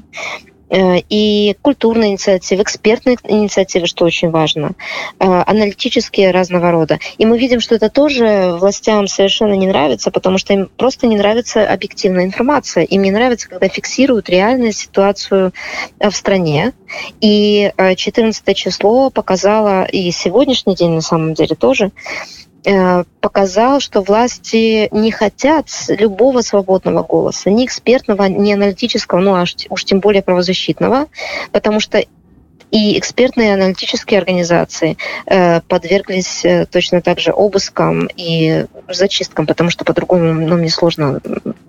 Э, 0.75 0.99
и 1.07 1.55
культурные 1.61 2.11
инициативы, 2.11 2.63
экспертные 2.63 3.17
инициативы, 3.23 3.87
что 3.87 4.03
очень 4.03 4.29
важно, 4.29 4.73
э, 5.19 5.25
аналитические 5.25 6.31
разного 6.31 6.69
рода. 6.69 6.99
И 7.17 7.25
мы 7.25 7.37
видим, 7.37 7.61
что 7.61 7.75
это 7.75 7.89
тоже 7.89 8.57
властям 8.59 9.07
совершенно 9.07 9.53
не 9.53 9.67
нравится, 9.67 10.11
потому 10.11 10.37
что 10.37 10.51
им 10.51 10.69
просто 10.75 11.07
не 11.07 11.15
нравится 11.15 11.65
объективная 11.65 12.25
информация. 12.25 12.83
Им 12.83 13.03
не 13.03 13.11
нравится, 13.11 13.47
когда 13.47 13.69
фиксируют 13.69 14.29
реальную 14.29 14.73
ситуацию 14.73 15.53
э, 15.99 16.09
в 16.09 16.15
стране. 16.15 16.73
И 17.21 17.71
14 17.77 18.57
число 18.57 19.09
показало, 19.09 19.85
и 19.85 20.11
сегодняшний 20.11 20.75
день 20.75 20.91
на 20.91 21.01
самом 21.01 21.35
деле 21.35 21.55
тоже, 21.55 21.91
показал, 23.19 23.79
что 23.79 24.01
власти 24.01 24.87
не 24.91 25.11
хотят 25.11 25.67
любого 25.87 26.41
свободного 26.41 27.03
голоса, 27.03 27.49
ни 27.49 27.65
экспертного, 27.65 28.23
ни 28.23 28.51
аналитического, 28.51 29.19
ну 29.19 29.35
аж 29.35 29.55
уж 29.69 29.85
тем 29.85 29.99
более 29.99 30.21
правозащитного, 30.23 31.07
потому 31.51 31.79
что 31.79 32.03
и 32.71 32.97
экспертные 32.99 33.53
аналитические 33.53 34.19
организации 34.19 34.97
э, 35.27 35.61
подверглись 35.61 36.43
э, 36.43 36.65
точно 36.65 37.01
так 37.01 37.19
же 37.19 37.31
обыскам 37.31 38.09
и 38.17 38.65
зачисткам, 38.89 39.45
потому 39.45 39.69
что 39.69 39.85
по-другому 39.85 40.33
ну, 40.33 40.57
мне 40.57 40.69
сложно 40.69 41.21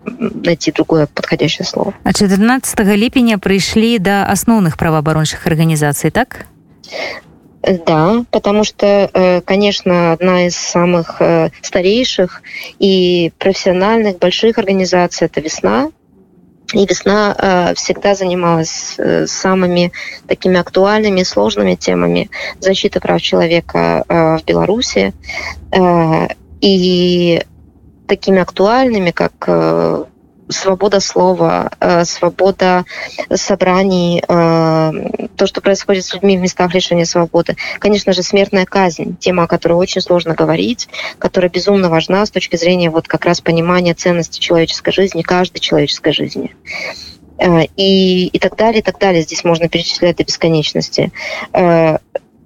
найти 0.04 0.72
другое 0.72 1.06
подходящее 1.06 1.64
слово. 1.64 1.94
А 2.02 2.12
14 2.12 2.80
ліпеня 2.80 3.38
пришли 3.38 3.98
до 3.98 4.24
основных 4.24 4.76
правоабарончых 4.76 5.46
организаций, 5.46 6.10
так? 6.10 6.46
Да, 7.66 8.24
потому 8.30 8.62
что, 8.62 9.10
э, 9.12 9.40
конечно, 9.40 10.12
одна 10.12 10.46
из 10.46 10.56
самых 10.56 11.20
э, 11.20 11.50
старейших 11.62 12.42
и 12.78 13.32
профессиональных 13.38 14.18
больших 14.18 14.58
организаций 14.58 15.26
это 15.26 15.40
«Весна», 15.40 15.90
и 16.72 16.84
весна 16.84 17.34
э, 17.38 17.74
всегда 17.74 18.14
занималась 18.14 18.94
э, 18.98 19.26
самыми 19.26 19.92
такими 20.26 20.58
актуальными, 20.58 21.22
сложными 21.22 21.76
темами 21.76 22.28
защиты 22.58 22.98
прав 22.98 23.22
человека 23.22 24.04
э, 24.08 24.38
в 24.38 24.44
Беларуси. 24.44 25.14
Э, 25.70 26.28
и 26.60 27.42
такими 28.08 28.40
актуальными, 28.40 29.10
как 29.12 29.32
э, 29.46 30.04
свобода 30.48 31.00
слова, 31.00 31.70
э, 31.80 32.04
свобода 32.04 32.84
собраний, 33.34 34.22
э, 34.26 34.92
то, 35.36 35.46
что 35.46 35.60
происходит 35.60 36.04
с 36.04 36.14
людьми 36.14 36.36
в 36.36 36.40
местах 36.40 36.74
лишения 36.74 37.04
свободы. 37.04 37.56
Конечно 37.78 38.12
же, 38.12 38.22
смертная 38.22 38.64
казнь, 38.64 39.16
тема, 39.18 39.44
о 39.44 39.46
которой 39.46 39.74
очень 39.74 40.00
сложно 40.00 40.34
говорить, 40.34 40.88
которая 41.18 41.50
безумно 41.50 41.88
важна 41.88 42.24
с 42.24 42.30
точки 42.30 42.56
зрения 42.56 42.90
вот 42.90 43.08
как 43.08 43.24
раз 43.24 43.40
понимания 43.40 43.94
ценности 43.94 44.40
человеческой 44.40 44.92
жизни, 44.92 45.22
каждой 45.22 45.60
человеческой 45.60 46.12
жизни. 46.12 46.54
Э, 47.38 47.64
и, 47.76 48.28
и 48.28 48.38
так 48.38 48.56
далее, 48.56 48.80
и 48.80 48.82
так 48.82 48.98
далее. 48.98 49.22
Здесь 49.22 49.44
можно 49.44 49.68
перечислять 49.68 50.16
до 50.16 50.24
бесконечности. 50.24 51.12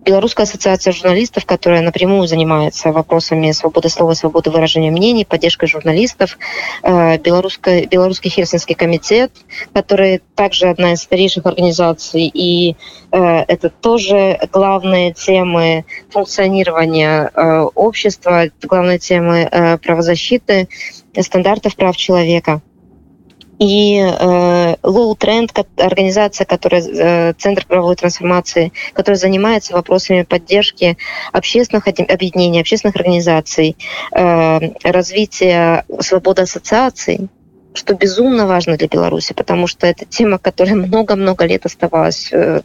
Белорусская 0.05 0.45
ассоциация 0.45 0.93
журналистов, 0.93 1.45
которая 1.45 1.83
напрямую 1.83 2.27
занимается 2.27 2.91
вопросами 2.91 3.53
свободы 3.53 3.91
слова, 3.91 4.15
свободы 4.15 4.51
выражения 4.51 4.91
мнений, 4.91 5.27
поддержкой 5.27 5.67
журналистов, 5.67 6.39
э, 6.83 7.19
Белорусский, 7.19 7.85
Белорусский 7.87 8.31
Хельсинский 8.31 8.75
комитет, 8.75 9.31
который 9.75 10.23
также 10.35 10.69
одна 10.69 10.95
из 10.95 11.03
старейших 11.03 11.45
организаций, 11.45 12.31
и 12.33 12.77
э, 13.13 13.45
это 13.47 13.69
тоже 13.69 14.39
главные 14.51 15.13
темы 15.13 15.85
функционирования 16.11 17.31
э, 17.35 17.61
общества, 17.75 18.45
главные 18.63 18.99
темы 18.99 19.79
правозащиты, 19.83 20.69
стандартов 21.21 21.77
прав 21.77 21.97
человека. 21.97 22.63
И 23.61 23.99
э, 23.99 24.77
Low 24.83 25.17
Trend, 25.17 25.67
организация, 25.77 26.47
которая 26.47 26.83
э, 26.83 27.35
Центр 27.35 27.67
правовой 27.67 27.95
трансформации, 27.95 28.73
которая 28.95 29.19
занимается 29.19 29.75
вопросами 29.75 30.23
поддержки 30.23 30.97
общественных 31.31 31.87
объединений, 31.87 32.61
общественных 32.61 32.97
организаций, 32.97 33.77
э, 34.13 34.61
развития 34.83 35.85
свободы 36.01 36.43
ассоциаций, 36.43 37.29
что 37.75 37.95
безумно 37.95 38.47
важно 38.47 38.79
для 38.79 38.89
Беларуси, 38.89 39.35
потому 39.35 39.67
что 39.67 39.87
это 39.87 40.07
тема, 40.07 40.39
которая 40.39 40.75
много-много 40.75 41.45
лет 41.45 41.67
оставалась 41.67 42.31
э, 42.33 42.63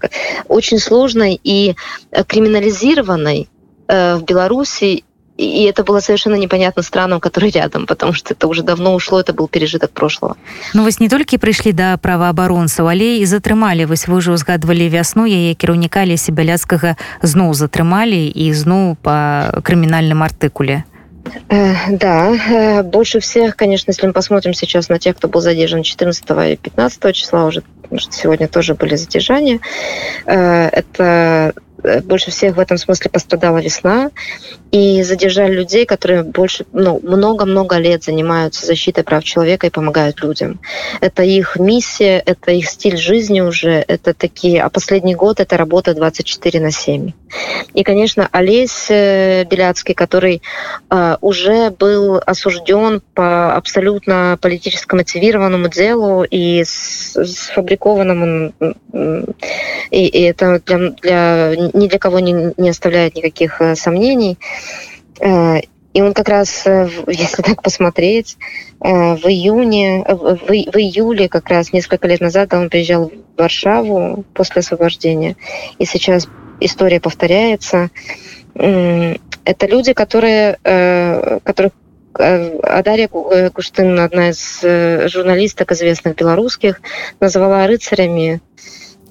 очень 0.48 0.80
сложной 0.80 1.38
и 1.44 1.76
криминализированной 2.10 3.50
э, 3.90 4.16
в 4.16 4.24
Беларуси 4.24 5.04
и 5.41 5.65
это 5.65 5.85
было 5.85 6.01
совершенно 6.01 6.35
непонятно 6.35 6.83
странам 6.83 7.21
которые 7.21 7.51
рядом 7.51 7.87
потому 7.87 8.13
что 8.13 8.35
это 8.35 8.47
уже 8.47 8.63
давно 8.63 8.95
ушло 8.95 9.21
это 9.21 9.33
был 9.33 9.49
пережиток 9.49 9.91
прошлого 9.91 10.37
ну 10.75 10.85
вось 10.85 11.01
не 11.01 11.09
толькі 11.09 11.39
прыйшлі 11.39 11.73
да 11.73 11.97
праваабаронцаў 11.97 12.89
але 12.93 13.17
і 13.19 13.25
затрымалі 13.25 13.89
вось 13.89 14.05
вы 14.07 14.21
ўжо 14.21 14.37
узгадвалі 14.37 14.89
вясну 14.93 15.25
яе 15.25 15.55
кіраўніка 15.55 16.05
леся 16.05 16.33
бяляцкага 16.33 16.97
зноў 17.23 17.55
затрымалі 17.55 18.29
і 18.29 18.53
зноў 18.53 19.01
по 19.01 19.49
крымінальным 19.65 20.21
артыкуле 20.23 20.85
э, 21.49 21.75
Да, 21.89 22.37
э, 22.37 22.83
больше 22.83 23.21
всех, 23.21 23.57
конечно, 23.57 23.91
если 23.93 24.07
мы 24.07 24.13
посмотрим 24.13 24.53
сейчас 24.53 24.89
на 24.89 24.99
тех, 24.99 25.17
кто 25.17 25.29
был 25.29 25.41
задержан 25.41 25.83
14 25.83 26.25
и 26.53 26.57
15 26.57 27.15
числа, 27.15 27.45
уже 27.45 27.63
сегодня 28.11 28.49
тоже 28.49 28.75
были 28.75 28.97
задержания, 28.97 29.61
э, 30.27 30.69
это 30.69 31.53
Э, 31.74 31.74
больше 32.04 32.32
всех 32.32 32.56
в 32.56 32.60
этом 32.60 32.78
смысле 32.78 33.10
пострадала 33.12 33.60
весна, 33.60 34.12
и 34.72 35.04
задержали 35.04 35.54
людей, 35.54 35.86
которые 35.86 36.24
больше, 36.24 36.66
ну, 36.74 37.00
много-много 37.02 37.78
лет 37.78 38.04
занимаются 38.04 38.66
защитой 38.66 39.04
прав 39.04 39.24
человека 39.24 39.68
и 39.68 39.70
помогают 39.70 40.22
людям. 40.22 40.60
Это 41.00 41.24
их 41.24 41.56
миссия, 41.58 42.22
это 42.26 42.52
их 42.52 42.68
стиль 42.68 42.98
жизни 42.98 43.40
уже, 43.40 43.84
это 43.88 44.14
такие, 44.14 44.62
а 44.62 44.70
последний 44.70 45.16
год 45.16 45.40
это 45.40 45.56
работа 45.56 45.94
24 45.94 46.60
на 46.60 46.72
7. 46.72 47.12
И, 47.74 47.84
конечно, 47.84 48.30
Олесь 48.32 48.88
э, 48.90 49.44
Беляцкий, 49.46 49.94
который 49.94 50.42
э, 50.90 51.18
уже 51.22 51.72
был 51.72 52.22
осужден 52.26 53.02
по 53.14 53.56
абсолютно 53.56 54.38
политически 54.42 54.96
мотивированному 54.96 55.68
делу 55.68 56.24
и 56.24 56.64
сфабрикованному, 56.66 58.54
и, 59.92 60.06
и 60.06 60.22
это 60.22 60.62
для, 60.66 60.90
для 60.90 61.56
ни 61.74 61.88
для 61.88 62.00
кого 62.00 62.20
не, 62.20 62.54
не 62.58 62.70
оставляет 62.70 63.16
никаких 63.16 63.62
э, 63.62 63.76
сомнений. 63.76 64.38
Э, 65.20 65.60
и 65.94 66.02
он 66.02 66.14
как 66.14 66.30
раз, 66.30 66.66
если 67.08 67.42
так 67.42 67.62
посмотреть, 67.62 68.38
в 68.80 69.28
июне, 69.28 70.04
в, 70.08 70.36
в 70.46 70.78
июле 70.78 71.30
как 71.30 71.48
раз 71.48 71.74
несколько 71.74 72.08
лет 72.08 72.22
назад 72.22 72.54
он 72.54 72.70
приезжал 72.70 73.10
в 73.10 73.14
Варшаву 73.38 74.26
после 74.34 74.60
освобождения. 74.60 75.36
И 75.80 75.86
сейчас 75.86 76.28
история 76.60 77.00
повторяется. 77.00 77.90
Это 78.54 79.68
люди, 79.68 79.94
которые, 79.94 80.58
которых 81.44 81.74
а 82.18 82.82
Дарья 82.82 83.10
Куштын, 83.10 84.00
одна 84.00 84.30
из 84.30 84.62
журналисток 85.12 85.74
известных 85.74 86.16
белорусских, 86.16 86.80
назвала 87.20 87.68
рыцарями 87.68 88.42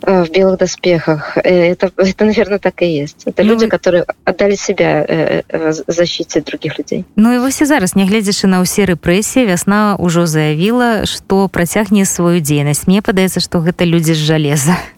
Э, 0.06 0.24
в 0.24 0.30
белых 0.30 0.58
доспехах. 0.58 1.36
Э, 1.36 1.72
это, 1.72 1.90
это, 1.96 2.24
наверное, 2.24 2.58
так 2.58 2.82
и 2.82 2.86
есть. 2.86 3.22
Это 3.24 3.42
ну, 3.42 3.50
люди, 3.50 3.68
которые 3.68 4.04
отдали 4.24 4.54
себя 4.54 5.04
э, 5.08 5.72
защите 5.86 6.40
других 6.40 6.78
людей. 6.78 7.04
Ну 7.16 7.34
і 7.34 7.38
вось 7.38 7.60
і 7.60 7.64
зараз 7.64 7.96
нягледзячы 7.96 8.46
на 8.46 8.60
ўсе 8.60 8.84
рэпрэсіі 8.84 9.48
вясна 9.48 9.96
ўжо 9.96 10.26
заявіла 10.26 11.06
што 11.06 11.48
працягне 11.48 12.04
сваю 12.04 12.40
дзейнасць 12.40 12.86
мне 12.86 13.00
падаецца 13.00 13.40
што 13.40 13.64
гэта 13.64 13.88
людзі 13.88 14.12
з 14.12 14.20
жалеза 14.28 14.76
А, 14.76 14.93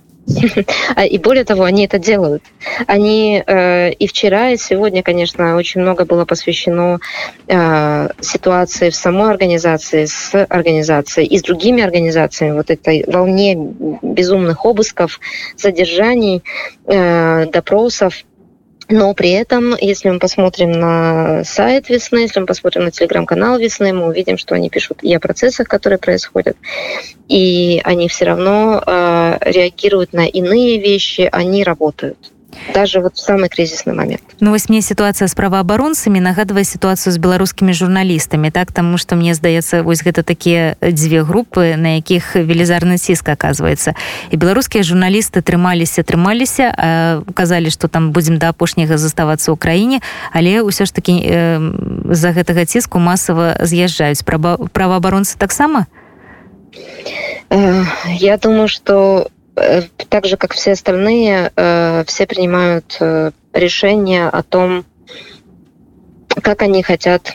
и 1.08 1.18
более 1.18 1.44
того, 1.44 1.64
они 1.64 1.84
это 1.84 1.98
делают. 1.98 2.42
Они 2.86 3.42
э, 3.46 3.92
и 3.92 4.06
вчера, 4.06 4.50
и 4.50 4.56
сегодня, 4.56 5.02
конечно, 5.02 5.56
очень 5.56 5.80
много 5.80 6.04
было 6.04 6.24
посвящено 6.24 6.98
э, 7.46 8.08
ситуации 8.20 8.90
в 8.90 8.94
самой 8.94 9.30
организации, 9.30 10.04
с 10.04 10.44
организацией 10.46 11.26
и 11.26 11.38
с 11.38 11.42
другими 11.42 11.82
организациями, 11.82 12.56
вот 12.56 12.70
этой 12.70 13.04
волне 13.06 13.56
безумных 13.56 14.64
обысков, 14.64 15.20
задержаний, 15.56 16.42
э, 16.86 17.46
допросов. 17.46 18.24
Но 18.88 19.12
при 19.14 19.30
этом, 19.30 19.74
если 19.80 20.10
мы 20.10 20.20
посмотрим 20.20 20.70
на 20.70 21.42
сайт 21.44 21.88
весны, 21.88 22.18
если 22.18 22.38
мы 22.40 22.46
посмотрим 22.46 22.84
на 22.84 22.92
телеграм-канал 22.92 23.58
весны, 23.58 23.92
мы 23.92 24.06
увидим, 24.06 24.38
что 24.38 24.54
они 24.54 24.70
пишут 24.70 24.98
и 25.02 25.12
о 25.12 25.18
процессах, 25.18 25.66
которые 25.66 25.98
происходят, 25.98 26.56
и 27.28 27.80
они 27.82 28.08
все 28.08 28.26
равно 28.26 28.80
э, 28.86 29.38
реагируют 29.40 30.12
на 30.12 30.26
иные 30.26 30.78
вещи, 30.78 31.28
они 31.32 31.64
работают 31.64 32.32
даже 32.74 33.00
вот 33.00 33.16
в 33.16 33.20
самый 33.20 33.48
кризисный 33.48 33.94
момент. 33.94 34.22
Ну 34.40 34.50
вось 34.50 34.68
мне 34.68 34.82
ситуация 34.82 35.28
с 35.28 35.34
праваабаронцамі 35.34 36.20
нагадвае 36.20 36.64
ситуацию 36.64 37.12
с 37.12 37.18
беларускімі 37.18 37.72
журналістамі 37.72 38.50
так? 38.50 38.72
Тому 38.72 38.98
что 38.98 39.16
мне 39.16 39.34
здаецца 39.34 39.82
вось 39.82 40.02
гэта 40.02 40.22
такія 40.22 40.76
дзве 40.82 41.22
групы 41.22 41.76
на 41.76 41.96
якіх 41.96 42.36
велізарны 42.36 42.98
ціск 42.98 43.28
оказывается 43.28 43.94
і 44.30 44.36
беларускія 44.36 44.84
журналісты 44.84 45.42
трымаліся 45.42 46.02
трымаліся 46.02 47.22
указалі 47.26 47.70
что 47.70 47.88
там 47.88 48.12
будем 48.12 48.38
до 48.38 48.48
апошняга 48.48 48.98
заставацца 48.98 49.52
ў 49.52 49.56
краіне 49.56 50.00
але 50.32 50.62
ўсё 50.62 50.84
ж 50.86 50.92
таки 50.92 51.22
э, 51.22 51.58
за 52.10 52.32
гэтага 52.32 52.64
ціску 52.64 52.98
масава 52.98 53.56
з'язджаюць. 53.60 54.22
Праваабаронцы 54.22 55.38
таксама? 55.38 55.86
Э, 57.50 57.84
я 58.18 58.36
думаю 58.36 58.68
что 58.68 59.28
так 60.08 60.26
же, 60.26 60.36
как 60.36 60.52
все 60.52 60.72
остальные, 60.72 61.52
э, 61.56 62.04
все 62.06 62.26
принимают 62.26 62.96
э, 63.00 63.30
решение 63.52 64.28
о 64.28 64.42
том, 64.42 64.84
как 66.28 66.62
они 66.62 66.82
хотят 66.82 67.34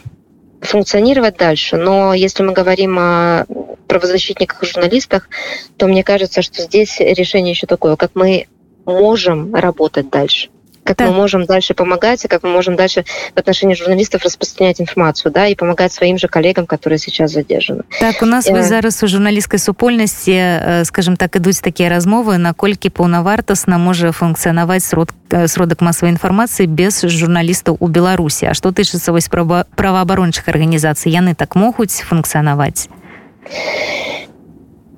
функционировать 0.62 1.38
дальше. 1.38 1.78
Но 1.78 2.14
если 2.14 2.44
мы 2.44 2.54
говорим 2.54 2.98
о 3.00 3.46
правозащитниках 3.88 4.62
и 4.62 4.68
журналистах, 4.68 5.30
то 5.78 5.88
мне 5.88 6.04
кажется, 6.04 6.44
что 6.44 6.62
здесь 6.62 7.00
решение 7.00 7.52
еще 7.52 7.66
такое, 7.66 7.96
как 7.96 8.12
мы 8.14 8.48
можем 8.86 9.56
работать 9.56 10.10
дальше 10.10 10.50
как 10.87 10.97
так. 10.97 11.09
мы 11.09 11.15
можем 11.17 11.45
дальше 11.45 11.75
помогать, 11.75 12.25
и 12.25 12.29
как 12.29 12.43
мы 12.43 12.51
можем 12.51 12.77
дальше 12.77 13.05
в 13.35 13.39
отношении 13.39 13.75
журналистов 13.75 14.23
распространять 14.23 14.81
информацию, 14.81 15.33
да, 15.33 15.47
и 15.49 15.55
помогать 15.55 15.93
своим 15.93 16.17
же 16.17 16.29
коллегам, 16.29 16.67
которые 16.67 16.99
сейчас 16.99 17.33
задержаны. 17.33 17.83
Так, 18.01 18.23
у 18.23 18.27
нас 18.27 18.47
э... 18.47 18.63
зараз 18.63 19.03
у 19.03 19.09
журналістской 19.09 19.59
супольнасці, 19.59 20.33
э, 20.33 20.85
скажем 20.85 21.17
так, 21.17 21.37
ідуць 21.37 21.61
такія 21.61 21.91
размовы, 21.91 22.39
наколькі 22.39 22.89
паўнавартасна 22.89 23.79
можа 23.79 24.13
функцыянаваць 24.13 24.87
срод, 24.87 25.11
э, 25.31 25.49
сродак 25.49 25.83
масавай 25.83 26.15
інфармацыі 26.15 26.67
без 26.67 27.03
журналістаў 27.03 27.77
у 27.81 27.89
Беларусі. 27.89 28.47
А 28.47 28.55
што 28.55 28.71
тычыцца 28.71 29.13
вось 29.13 29.29
праваабарончых 29.29 30.49
арганізацый, 30.49 31.13
яны 31.13 31.35
так 31.35 31.57
могуць 31.57 32.03
функцыянаваць? 32.07 32.89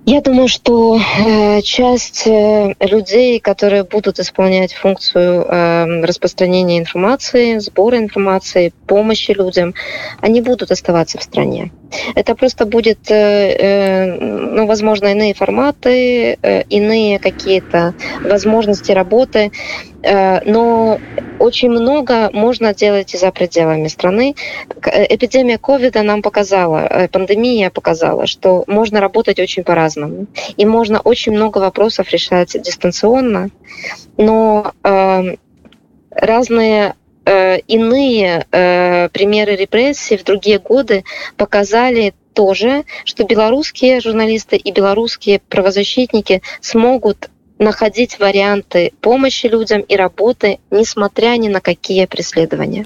Я 0.06 0.20
думаю, 0.20 0.50
что 0.50 1.00
э, 1.00 1.62
часть 1.62 2.28
э, 2.28 2.74
людей, 2.82 3.40
которые 3.40 3.86
будут 3.86 4.20
исполнять 4.20 4.74
функцию 4.74 5.46
э, 5.48 6.02
распространения 6.04 6.78
информации, 6.78 7.58
сбора 7.60 7.98
информации, 7.98 8.74
помощи 8.86 9.32
людям, 9.32 9.74
они 10.20 10.42
будут 10.42 10.72
оставаться 10.72 11.18
в 11.20 11.24
стране. 11.24 11.72
Это 12.16 12.36
просто 12.36 12.66
будет, 12.66 13.10
э, 13.10 13.16
э, 13.16 14.06
ну, 14.20 14.66
возможно, 14.66 15.08
иные 15.08 15.34
форматы, 15.34 16.38
э, 16.42 16.64
иные 16.64 17.20
какие-то 17.20 17.94
возможности 18.24 18.92
работы. 18.92 19.52
Э, 20.04 20.42
но 20.46 21.00
очень 21.40 21.70
много 21.70 22.30
можно 22.34 22.74
делать 22.74 23.14
и 23.14 23.18
за 23.18 23.32
пределами 23.32 23.88
страны. 23.88 24.36
Э, 24.86 25.06
эпидемия 25.16 25.58
ковида 25.58 26.04
нам 26.04 26.22
показала, 26.22 26.80
э, 26.80 27.08
пандемия 27.08 27.70
показала, 27.70 28.28
что 28.28 28.64
можно 28.68 29.00
работать 29.00 29.40
очень 29.40 29.64
по-разному. 29.64 30.28
И 30.58 30.66
можно 30.66 31.00
очень 31.00 31.32
много 31.32 31.60
вопросов 31.60 32.10
решать 32.12 32.62
дистанционно, 32.62 33.50
но 34.18 34.74
э, 34.84 35.36
разные 36.12 36.96
иные 37.26 38.46
примеры 38.52 39.56
репрессий 39.56 40.18
в 40.18 40.26
другие 40.26 40.60
годы 40.60 41.06
показали 41.38 42.14
тоже, 42.34 42.84
что 43.06 43.24
белорусские 43.24 44.02
журналисты 44.02 44.58
и 44.58 44.72
белорусские 44.74 45.40
правозащитники 45.40 46.42
смогут 46.60 47.30
находить 47.60 48.20
варианты 48.20 48.92
помощи 49.02 49.48
людям 49.48 49.82
и 49.82 49.96
работы, 49.96 50.60
несмотря 50.72 51.38
ни 51.38 51.50
на 51.50 51.62
какие 51.62 52.06
преследования. 52.06 52.86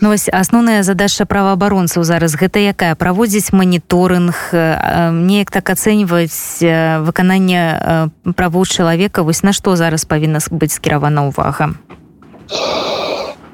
Ну, 0.00 0.08
вось 0.10 0.28
асноўная 0.28 0.82
задача 0.82 1.26
праваабаронцаў 1.26 2.04
зараз 2.04 2.34
гэта 2.34 2.58
якая? 2.58 2.94
Праводзіць 2.94 3.52
маніторынг 3.52 4.34
неяк 4.52 5.50
так 5.50 5.70
ацэньваць 5.70 6.62
выкананне 7.02 8.10
правоў 8.36 8.66
чалавека. 8.66 9.22
Вось 9.22 9.42
на 9.42 9.52
што 9.52 9.76
зараз 9.76 10.04
павінна 10.04 10.38
быць 10.50 10.74
скіравана 10.74 11.26
ўвага 11.26 11.74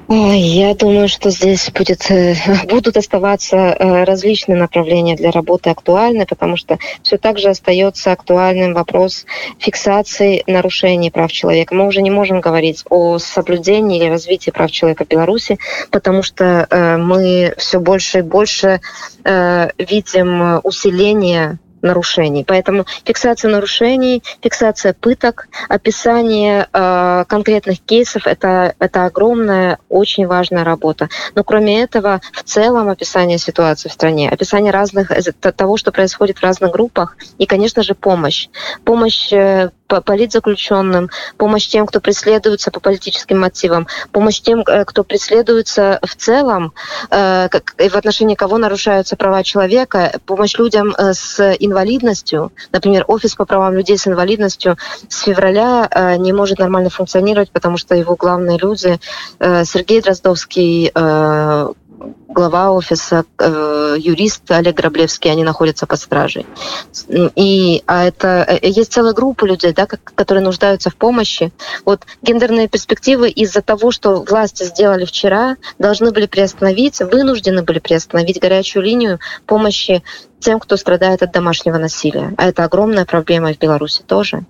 Я 0.07 0.75
думаю, 0.75 1.07
что 1.07 1.31
здесь 1.31 1.71
будет, 1.71 2.11
э, 2.11 2.35
будут 2.69 2.95
оставаться 2.95 3.55
э, 3.57 4.03
различные 4.03 4.55
направления 4.55 5.15
для 5.15 5.31
работы 5.31 5.71
актуальны, 5.71 6.27
потому 6.27 6.57
что 6.57 6.77
все 7.01 7.17
так 7.17 7.39
же 7.39 7.49
остается 7.49 8.11
актуальным 8.11 8.75
вопрос 8.75 9.25
фиксации 9.57 10.43
нарушений 10.45 11.09
прав 11.09 11.31
человека. 11.31 11.73
Мы 11.73 11.87
уже 11.87 12.03
не 12.03 12.11
можем 12.11 12.39
говорить 12.39 12.83
о 12.89 13.17
соблюдении 13.17 13.99
или 13.99 14.09
развитии 14.09 14.51
прав 14.51 14.69
человека 14.69 15.05
в 15.05 15.07
Беларуси, 15.07 15.57
потому 15.89 16.21
что 16.21 16.67
э, 16.69 16.97
мы 16.97 17.55
все 17.57 17.79
больше 17.79 18.19
и 18.19 18.21
больше 18.21 18.81
видим 19.77 20.59
усиление 20.63 21.57
нарушений. 21.85 22.43
Поэтому 22.45 22.85
фиксация 23.05 23.49
нарушений, 23.51 24.23
фиксация 24.41 24.93
пыток, 24.93 25.47
описание 25.69 26.67
э, 26.71 27.25
конкретных 27.27 27.79
кейсов 27.81 28.27
это, 28.27 28.75
это 28.79 29.05
огромная, 29.05 29.79
очень 29.89 30.27
важная 30.27 30.63
работа. 30.63 31.09
Но 31.35 31.43
кроме 31.43 31.81
этого, 31.81 32.21
в 32.33 32.43
целом 32.43 32.89
описание 32.89 33.37
ситуации 33.37 33.89
в 33.89 33.93
стране, 33.93 34.29
описание 34.29 34.71
разных 34.71 35.11
того, 35.55 35.77
что 35.77 35.91
происходит 35.91 36.39
в 36.39 36.43
разных 36.43 36.71
группах, 36.71 37.17
и, 37.37 37.45
конечно 37.45 37.83
же, 37.83 37.95
помощь. 37.95 38.49
Помощь 38.83 39.31
э, 39.89 40.01
политзаключенным, 40.01 41.09
помощь 41.37 41.67
тем, 41.67 41.85
кто 41.85 41.99
преследуется 41.99 42.71
по 42.71 42.79
политическим 42.79 43.39
мотивам, 43.39 43.87
помощь 44.11 44.41
тем, 44.41 44.61
э, 44.61 44.85
кто 44.85 45.03
преследуется 45.03 45.99
в 46.01 46.15
целом, 46.15 46.73
э, 47.09 47.49
в 47.49 47.95
отношении 47.95 48.35
кого 48.35 48.57
нарушаются 48.57 49.15
права 49.15 49.43
человека, 49.43 50.19
помощь 50.25 50.57
людям 50.57 50.93
э, 50.97 51.13
с 51.13 51.55
инвалидностью. 51.59 52.51
Например, 52.71 53.05
офис 53.07 53.35
по 53.35 53.45
правам 53.45 53.73
людей 53.73 53.97
с 53.97 54.07
инвалидностью 54.07 54.77
с 55.09 55.21
февраля 55.21 56.15
не 56.17 56.33
может 56.33 56.59
нормально 56.59 56.89
функционировать, 56.89 57.51
потому 57.51 57.77
что 57.77 57.95
его 57.95 58.15
главные 58.15 58.57
люди, 58.57 58.99
Сергей 59.39 60.01
Дроздовский, 60.01 60.91
глава 62.27 62.71
офиса, 62.71 63.25
э, 63.39 63.95
юрист 63.97 64.49
Олег 64.51 64.75
Граблевский, 64.75 65.31
они 65.31 65.43
находятся 65.43 65.85
под 65.87 65.99
стражей. 65.99 66.45
И 67.35 67.83
а 67.87 68.05
это 68.05 68.45
э, 68.47 68.59
есть 68.67 68.93
целая 68.93 69.13
группа 69.13 69.45
людей, 69.45 69.73
да, 69.73 69.85
которые 69.85 70.43
нуждаются 70.43 70.89
в 70.89 70.95
помощи. 70.95 71.51
Вот 71.85 72.01
гендерные 72.21 72.67
перспективы 72.67 73.29
из-за 73.29 73.61
того, 73.61 73.91
что 73.91 74.21
власти 74.21 74.63
сделали 74.63 75.05
вчера, 75.05 75.57
должны 75.79 76.11
были 76.11 76.25
приостановить, 76.25 76.99
вынуждены 76.99 77.63
были 77.63 77.79
приостановить 77.79 78.39
горячую 78.39 78.83
линию 78.83 79.19
помощи 79.45 80.03
тем, 80.39 80.59
кто 80.59 80.77
страдает 80.77 81.23
от 81.23 81.31
домашнего 81.31 81.77
насилия. 81.77 82.33
А 82.37 82.47
это 82.47 82.63
огромная 82.63 83.05
проблема 83.05 83.53
в 83.53 83.57
Беларуси 83.57 84.03
тоже. 84.05 84.45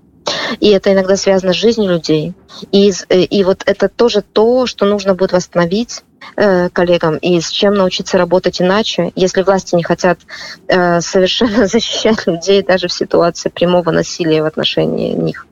И 0.59 0.69
это 0.69 0.91
иногда 0.91 1.15
связано 1.15 1.53
с 1.53 1.57
жизнью 1.57 1.91
людей. 1.91 2.33
И, 2.71 2.91
э, 3.09 3.21
и 3.21 3.43
вот 3.43 3.63
это 3.65 3.89
тоже 3.89 4.21
то, 4.21 4.65
что 4.65 4.85
нужно 4.85 5.13
будет 5.13 5.33
восстановить 5.33 6.03
э, 6.35 6.69
коллегам 6.69 7.17
и 7.17 7.39
с 7.39 7.49
чем 7.49 7.75
научиться 7.75 8.17
работать 8.17 8.61
иначе, 8.61 9.11
если 9.15 9.41
власти 9.41 9.75
не 9.75 9.83
хотят 9.83 10.19
э, 10.67 11.01
совершенно 11.01 11.67
защищать 11.67 12.27
людей 12.27 12.63
даже 12.63 12.87
в 12.87 12.93
ситуации 12.93 13.49
прямого 13.49 13.91
насилия 13.91 14.41
в 14.41 14.45
отношении 14.45 15.13
них 15.13 15.47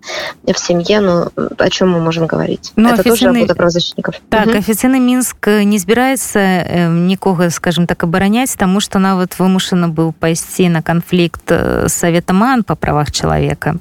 в 0.46 0.58
семье, 0.58 1.00
ну 1.00 1.30
о 1.58 1.70
чем 1.70 1.90
мы 1.90 2.00
можем 2.00 2.28
говорить? 2.28 2.72
Ну, 2.76 2.90
Это 2.90 3.02
официальный... 3.02 3.20
тоже 3.20 3.34
работа 3.34 3.56
правозащитников. 3.56 4.16
Так, 4.30 4.48
угу. 4.48 4.58
официальный 4.58 5.00
Минск 5.00 5.48
не 5.48 5.78
збирается 5.78 6.40
э, 6.40 6.90
никого, 6.90 7.50
скажем 7.50 7.88
так, 7.88 8.04
оборонять, 8.04 8.56
тому 8.58 8.80
что 8.80 9.00
нават 9.00 9.40
вымушаны 9.40 9.88
был 9.88 10.14
пойти 10.14 10.70
на 10.70 10.82
конфликт 10.82 11.44
э, 11.48 11.88
с 11.88 11.94
Советом 11.94 12.44
АН 12.44 12.64
по 12.64 12.76
правах 12.76 13.12
человека. 13.12 13.78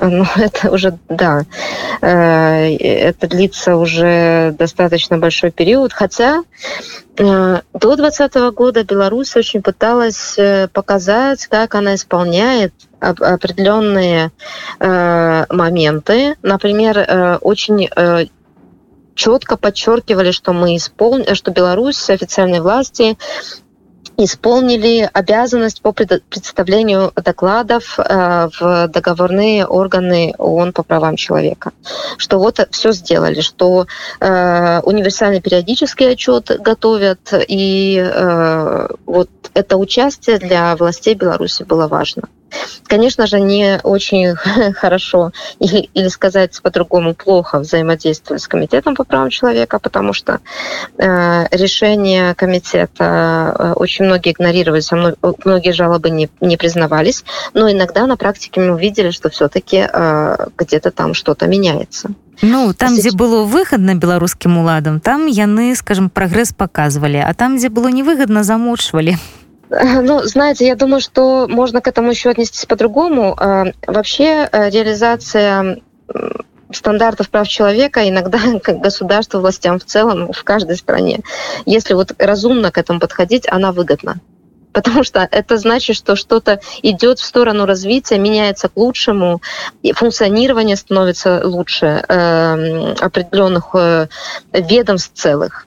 Ну, 0.00 0.24
это 0.36 0.70
уже, 0.70 0.98
да, 1.08 1.44
э, 2.00 2.76
это 2.76 3.26
длится 3.26 3.76
уже 3.76 4.54
достаточно 4.58 5.18
большой 5.18 5.50
период, 5.50 5.92
хотя 5.92 6.42
э, 7.16 7.60
до 7.72 7.96
2020 7.96 8.54
года 8.54 8.84
Беларусь 8.84 9.36
очень 9.36 9.62
пыталась 9.62 10.34
э, 10.38 10.68
показать, 10.68 11.46
как 11.46 11.74
она 11.74 11.94
исполняет 11.94 12.72
определенные 13.00 14.32
моменты. 14.80 16.34
Например, 16.42 17.38
очень 17.42 17.88
четко 19.14 19.56
подчеркивали, 19.56 20.32
что 20.32 20.52
мы 20.52 20.74
исполнили, 20.74 21.34
что 21.34 21.52
Беларусь, 21.52 22.10
официальные 22.10 22.60
власти 22.60 23.16
исполнили 24.24 25.08
обязанность 25.12 25.80
по 25.80 25.92
представлению 25.92 27.12
докладов 27.14 27.98
э, 27.98 28.48
в 28.58 28.88
договорные 28.88 29.64
органы 29.64 30.34
ООН 30.38 30.72
по 30.72 30.82
правам 30.82 31.16
человека. 31.16 31.70
Что 32.16 32.38
вот 32.38 32.66
все 32.72 32.92
сделали, 32.92 33.40
что 33.40 33.86
э, 34.20 34.80
универсальный 34.80 35.40
периодический 35.40 36.10
отчет 36.10 36.50
готовят, 36.60 37.32
и 37.46 37.96
э, 38.04 38.88
вот 39.06 39.30
это 39.54 39.76
участие 39.76 40.38
для 40.38 40.74
властей 40.74 41.14
Беларуси 41.14 41.62
было 41.62 41.86
важно. 41.86 42.24
Конечно 42.87 43.27
же, 43.27 43.39
не 43.39 43.79
очень 43.83 44.35
хорошо 44.75 45.31
или, 45.59 45.89
или 45.93 46.07
сказать 46.07 46.59
по-другому 46.61 47.15
плохо 47.15 47.59
взаимодействовали 47.59 48.39
с 48.39 48.47
комитетом 48.47 48.95
по 48.95 49.03
правам 49.03 49.29
человека, 49.29 49.79
потому 49.79 50.13
что 50.13 50.39
э, 50.97 51.47
решения 51.51 52.35
комитета 52.35 53.55
э, 53.57 53.73
очень 53.73 54.05
многие 54.05 54.33
игнорировались, 54.33 54.91
а 54.91 55.15
многие 55.45 55.71
жалобы 55.71 56.09
не, 56.09 56.29
не 56.41 56.57
признавались, 56.57 57.23
но 57.53 57.71
иногда 57.71 58.05
на 58.05 58.17
практике 58.17 58.61
мы 58.61 58.73
увидели, 58.73 59.11
что 59.11 59.29
все-таки 59.29 59.87
э, 59.91 60.35
где-то 60.57 60.91
там 60.91 61.13
что-то 61.13 61.47
меняется. 61.47 62.09
Ну 62.41 62.73
там 62.73 62.95
дзе 62.95 63.11
было 63.11 63.43
выгодна 63.43 63.95
беларускім 63.95 64.57
уладам 64.57 64.99
там 64.99 65.27
яны 65.27 65.75
скажем 65.75 66.09
прагрэс 66.09 66.53
показывалі 66.53 67.21
а 67.21 67.33
там 67.33 67.57
дзе 67.57 67.69
было 67.69 67.87
невыгодна 67.87 68.43
замочвалі 68.43 69.17
Ну, 69.70 70.22
знаете, 70.24 70.66
я 70.66 70.76
думаю, 70.76 71.00
что 71.00 71.46
можно 71.48 71.80
к 71.80 71.88
этому 71.88 72.10
еще 72.10 72.30
отнестись 72.30 72.66
по-другому. 72.66 73.34
А, 73.38 73.66
вообще 73.86 74.48
э, 74.50 74.70
реализация 74.70 75.80
стандартов 76.70 77.30
прав 77.30 77.48
человека 77.48 78.08
иногда 78.08 78.38
как 78.62 78.80
государство 78.80 79.40
властям 79.40 79.78
в 79.78 79.84
целом 79.84 80.32
в 80.32 80.44
каждой 80.44 80.76
стране. 80.76 81.20
Если 81.66 81.94
вот 81.94 82.12
разумно 82.18 82.70
к 82.70 82.78
этому 82.78 83.00
подходить, 83.00 83.46
она 83.48 83.72
выгодна 83.72 84.20
потому 84.82 85.04
что 85.04 85.26
это 85.30 85.56
значит, 85.56 85.96
что 85.96 86.16
что-то 86.16 86.60
идет 86.82 87.18
в 87.18 87.24
сторону 87.24 87.66
развития, 87.66 88.18
меняется 88.18 88.68
к 88.68 88.76
лучшему, 88.76 89.40
и 89.82 89.92
функционирование 89.92 90.76
становится 90.76 91.42
лучше 91.44 92.04
э, 92.08 92.94
определенных 93.00 93.70
э, 93.74 94.08
ведомств 94.52 95.12
целых. 95.14 95.66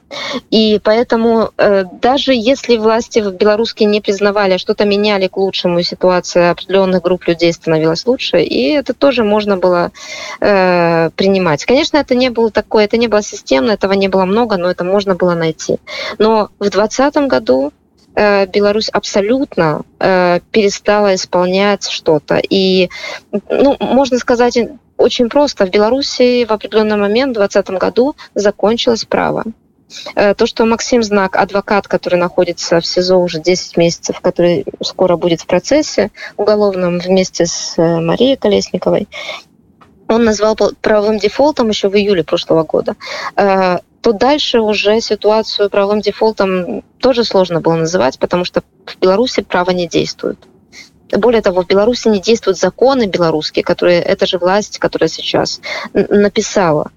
И 0.49 0.79
поэтому 0.83 1.51
э, 1.57 1.85
даже 2.01 2.33
если 2.33 2.77
власти 2.77 3.19
в 3.19 3.31
белорусские 3.31 3.87
не 3.87 4.01
признавали, 4.01 4.53
а 4.53 4.57
что-то 4.57 4.85
меняли 4.85 5.27
к 5.27 5.37
лучшему, 5.37 5.81
ситуация 5.81 6.51
определенных 6.51 7.01
групп 7.01 7.27
людей 7.27 7.53
становилась 7.53 8.05
лучше, 8.05 8.41
и 8.41 8.71
это 8.71 8.93
тоже 8.93 9.23
можно 9.23 9.57
было 9.57 9.91
э, 10.39 11.09
принимать. 11.15 11.65
Конечно, 11.65 11.97
это 11.97 12.15
не 12.15 12.29
было 12.29 12.51
такое, 12.51 12.85
это 12.85 12.97
не 12.97 13.07
было 13.07 13.21
системно, 13.21 13.71
этого 13.71 13.93
не 13.93 14.07
было 14.07 14.25
много, 14.25 14.57
но 14.57 14.69
это 14.69 14.83
можно 14.83 15.15
было 15.15 15.33
найти. 15.33 15.79
Но 16.17 16.49
в 16.59 16.69
2020 16.69 17.27
году 17.27 17.73
Беларусь 18.15 18.89
абсолютно 18.89 19.81
э, 19.99 20.39
перестала 20.51 21.15
исполнять 21.15 21.87
что-то. 21.87 22.41
И, 22.49 22.89
ну, 23.49 23.77
можно 23.79 24.17
сказать, 24.17 24.57
очень 24.97 25.29
просто. 25.29 25.65
В 25.65 25.69
Беларуси 25.69 26.45
в 26.45 26.51
определенный 26.51 26.97
момент, 26.97 27.31
в 27.31 27.39
2020 27.39 27.81
году, 27.81 28.15
закончилось 28.35 29.05
право. 29.05 29.45
Э, 30.15 30.33
то, 30.33 30.45
что 30.45 30.65
Максим 30.65 31.03
Знак, 31.03 31.35
адвокат, 31.37 31.87
который 31.87 32.19
находится 32.19 32.79
в 32.81 32.85
СИЗО 32.85 33.17
уже 33.17 33.39
10 33.39 33.77
месяцев, 33.77 34.19
который 34.19 34.65
скоро 34.81 35.15
будет 35.15 35.41
в 35.41 35.47
процессе 35.47 36.11
уголовном 36.37 36.99
вместе 36.99 37.45
с 37.45 37.75
Марией 37.77 38.37
Колесниковой, 38.37 39.07
он 40.07 40.25
назвал 40.25 40.57
правовым 40.81 41.17
дефолтом 41.17 41.69
еще 41.69 41.87
в 41.87 41.95
июле 41.95 42.25
прошлого 42.25 42.63
года 42.63 42.95
то 44.01 44.13
дальше 44.13 44.59
уже 44.59 44.99
ситуацию 44.99 45.69
правовым 45.69 46.01
дефолтом 46.01 46.83
тоже 46.99 47.23
сложно 47.23 47.61
было 47.61 47.75
называть, 47.75 48.17
потому 48.19 48.45
что 48.45 48.63
в 48.85 48.97
Беларуси 48.99 49.41
право 49.41 49.71
не 49.71 49.87
действует. 49.87 50.39
Более 51.11 51.41
того, 51.41 51.61
в 51.61 51.67
Беларуси 51.67 52.07
не 52.07 52.19
действуют 52.19 52.57
законы 52.57 53.05
белорусские, 53.05 53.63
которые 53.63 54.01
эта 54.01 54.25
же 54.25 54.37
власть, 54.37 54.79
которая 54.79 55.09
сейчас 55.09 55.61
написала. 55.93 56.91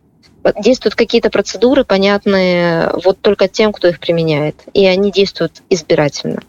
Действуют 0.62 0.94
какие-то 0.94 1.30
процедуры, 1.30 1.84
понятные 1.84 2.90
вот 3.02 3.20
только 3.20 3.48
тем, 3.48 3.72
кто 3.72 3.88
их 3.88 3.98
применяет. 3.98 4.56
И 4.72 4.86
они 4.86 5.10
действуют 5.10 5.62
избирательно. 5.68 6.42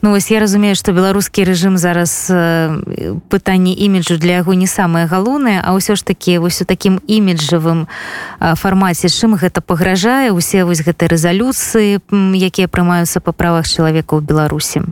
Ну 0.00 0.10
вось 0.10 0.30
я 0.30 0.38
разумею 0.38 0.78
што 0.78 0.94
беларускі 0.94 1.42
рэжым 1.42 1.74
зараз 1.74 2.30
э, 2.30 3.18
пытанне 3.28 3.74
іміджу 3.74 4.14
для 4.16 4.38
яго 4.38 4.54
не 4.54 4.70
самае 4.70 5.10
галоўнае 5.10 5.58
а 5.58 5.74
ўсё 5.74 5.98
ж 5.98 6.06
такі 6.06 6.38
вось 6.38 6.62
у 6.62 6.66
такім 6.70 7.02
іміджавым 7.10 7.86
э, 7.86 8.54
фармаце 8.54 9.10
чым 9.10 9.34
гэта 9.34 9.58
пагражае 9.58 10.30
усе 10.30 10.62
вось 10.62 10.86
гэтай 10.86 11.10
рэзалюцыі 11.10 11.98
якія 12.38 12.70
прымаюцца 12.70 13.18
па 13.18 13.34
правах 13.34 13.66
чалавека 13.66 14.14
ў 14.14 14.22
беларусі? 14.22 14.86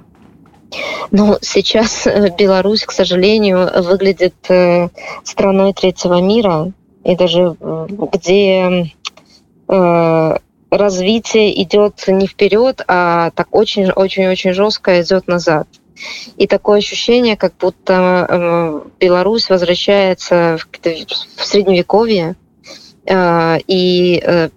Ну, 1.11 1.39
сейчас 1.41 2.07
э, 2.07 2.35
Беларусь, 2.37 2.85
к 2.85 2.91
сожалению, 2.91 3.71
выглядит 3.83 4.35
э, 4.49 4.89
страной 5.23 5.73
третьего 5.73 6.21
мира, 6.21 6.73
и 7.05 7.15
даже 7.15 7.55
где 8.13 8.91
развитие 10.71 11.63
идет 11.63 12.05
не 12.09 12.27
вперед, 12.27 12.83
а 12.89 13.31
так 13.31 13.49
очень-очень-очень 13.55 14.53
жестко 14.53 15.01
идет 15.01 15.29
назад. 15.29 15.69
И 16.37 16.47
такое 16.47 16.79
ощущение, 16.79 17.37
как 17.37 17.55
будто 17.59 18.27
э, 18.29 18.81
Беларусь 19.01 19.49
возвращается 19.49 20.59
в, 20.59 20.69
в 21.37 21.45
средневековье, 21.45 22.37
э, 23.07 23.59
и 23.67 24.23
э, 24.23 24.51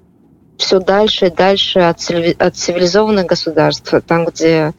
все 0.58 0.80
дальше 0.80 1.28
и 1.28 1.30
дальше 1.30 1.80
от, 1.80 2.00
от 2.40 2.56
цивилизованных 2.56 3.26
государств, 3.26 3.94
там, 4.06 4.26
где 4.26 4.74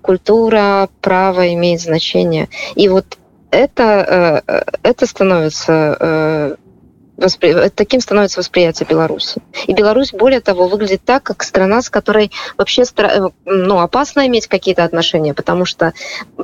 культура, 0.00 0.88
право 1.00 1.52
имеет 1.54 1.80
значение. 1.80 2.48
И 2.76 2.88
вот 2.88 3.18
это, 3.50 4.44
это 4.84 5.06
становится 5.06 6.56
воспри... 7.22 7.70
таким 7.70 8.00
становится 8.00 8.40
восприятие 8.40 8.86
Беларуси. 8.88 9.40
И 9.66 9.72
Беларусь, 9.72 10.12
более 10.12 10.40
того, 10.40 10.68
выглядит 10.68 11.02
так, 11.04 11.22
как 11.22 11.42
страна, 11.42 11.82
с 11.82 11.90
которой 11.90 12.30
вообще 12.56 12.82
э, 12.82 13.28
ну, 13.44 13.78
опасно 13.78 14.26
иметь 14.26 14.46
какие-то 14.46 14.84
отношения, 14.84 15.34
потому 15.34 15.64
что 15.64 15.92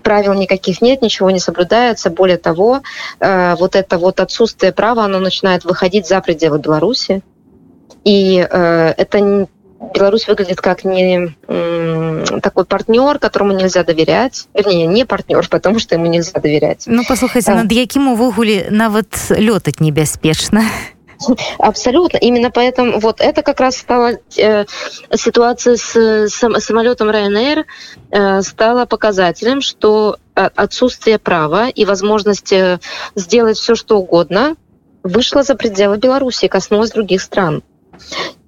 правил 0.02 0.34
никаких 0.34 0.80
нет, 0.80 1.02
ничего 1.02 1.30
не 1.30 1.40
соблюдается. 1.40 2.10
Более 2.10 2.38
того, 2.38 2.82
э, 3.20 3.54
вот 3.56 3.76
это 3.76 3.98
вот 3.98 4.20
отсутствие 4.20 4.72
права, 4.72 5.04
оно 5.04 5.18
начинает 5.18 5.64
выходить 5.64 6.06
за 6.06 6.20
пределы 6.20 6.58
Беларуси. 6.58 7.22
И 8.04 8.46
э, 8.48 8.94
это 8.96 9.46
Беларусь 9.94 10.26
выглядит 10.26 10.60
как 10.60 10.84
не 10.84 11.36
такой 12.40 12.64
партнер, 12.64 13.18
которому 13.18 13.52
нельзя 13.52 13.84
доверять. 13.84 14.48
Вернее, 14.54 14.86
не 14.86 15.04
партнер, 15.04 15.46
потому 15.50 15.78
что 15.78 15.94
ему 15.94 16.06
нельзя 16.06 16.40
доверять. 16.40 16.84
Ну, 16.86 17.02
послухайте, 17.06 17.52
над 17.52 17.70
яким 17.70 18.08
увогуле 18.08 18.66
нават 18.70 19.08
лётать 19.30 19.80
небяспечна. 19.80 20.62
Абсолютно. 21.58 22.16
Именно 22.18 22.50
поэтому 22.50 22.98
вот 23.00 23.20
это 23.20 23.42
как 23.42 23.60
раз 23.60 23.76
стала 23.76 24.12
э, 24.36 24.64
ситуация 25.14 25.76
с, 25.76 25.94
с 25.94 26.60
самолетом 26.60 27.10
Ryanair 27.10 27.64
э, 28.10 28.42
стала 28.42 28.86
показателем, 28.86 29.60
что 29.60 30.18
отсутствие 30.34 31.18
права 31.18 31.68
и 31.68 31.84
возможности 31.84 32.78
сделать 33.16 33.58
все, 33.58 33.74
что 33.74 33.98
угодно, 33.98 34.54
вышло 35.02 35.42
за 35.42 35.56
пределы 35.56 35.98
Беларуси 35.98 36.44
и 36.44 36.48
коснулось 36.48 36.90
других 36.90 37.22
стран. 37.22 37.62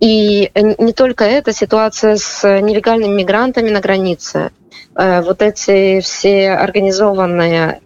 И 0.00 0.50
не 0.54 0.92
только 0.92 1.24
эта 1.24 1.52
ситуация 1.52 2.16
с 2.16 2.42
нелегальными 2.60 3.16
мигрантами 3.16 3.68
на 3.68 3.80
границе, 3.80 4.50
э, 4.96 5.20
вот 5.20 5.42
эти 5.42 6.00
все 6.00 6.52
организованные 6.52 7.82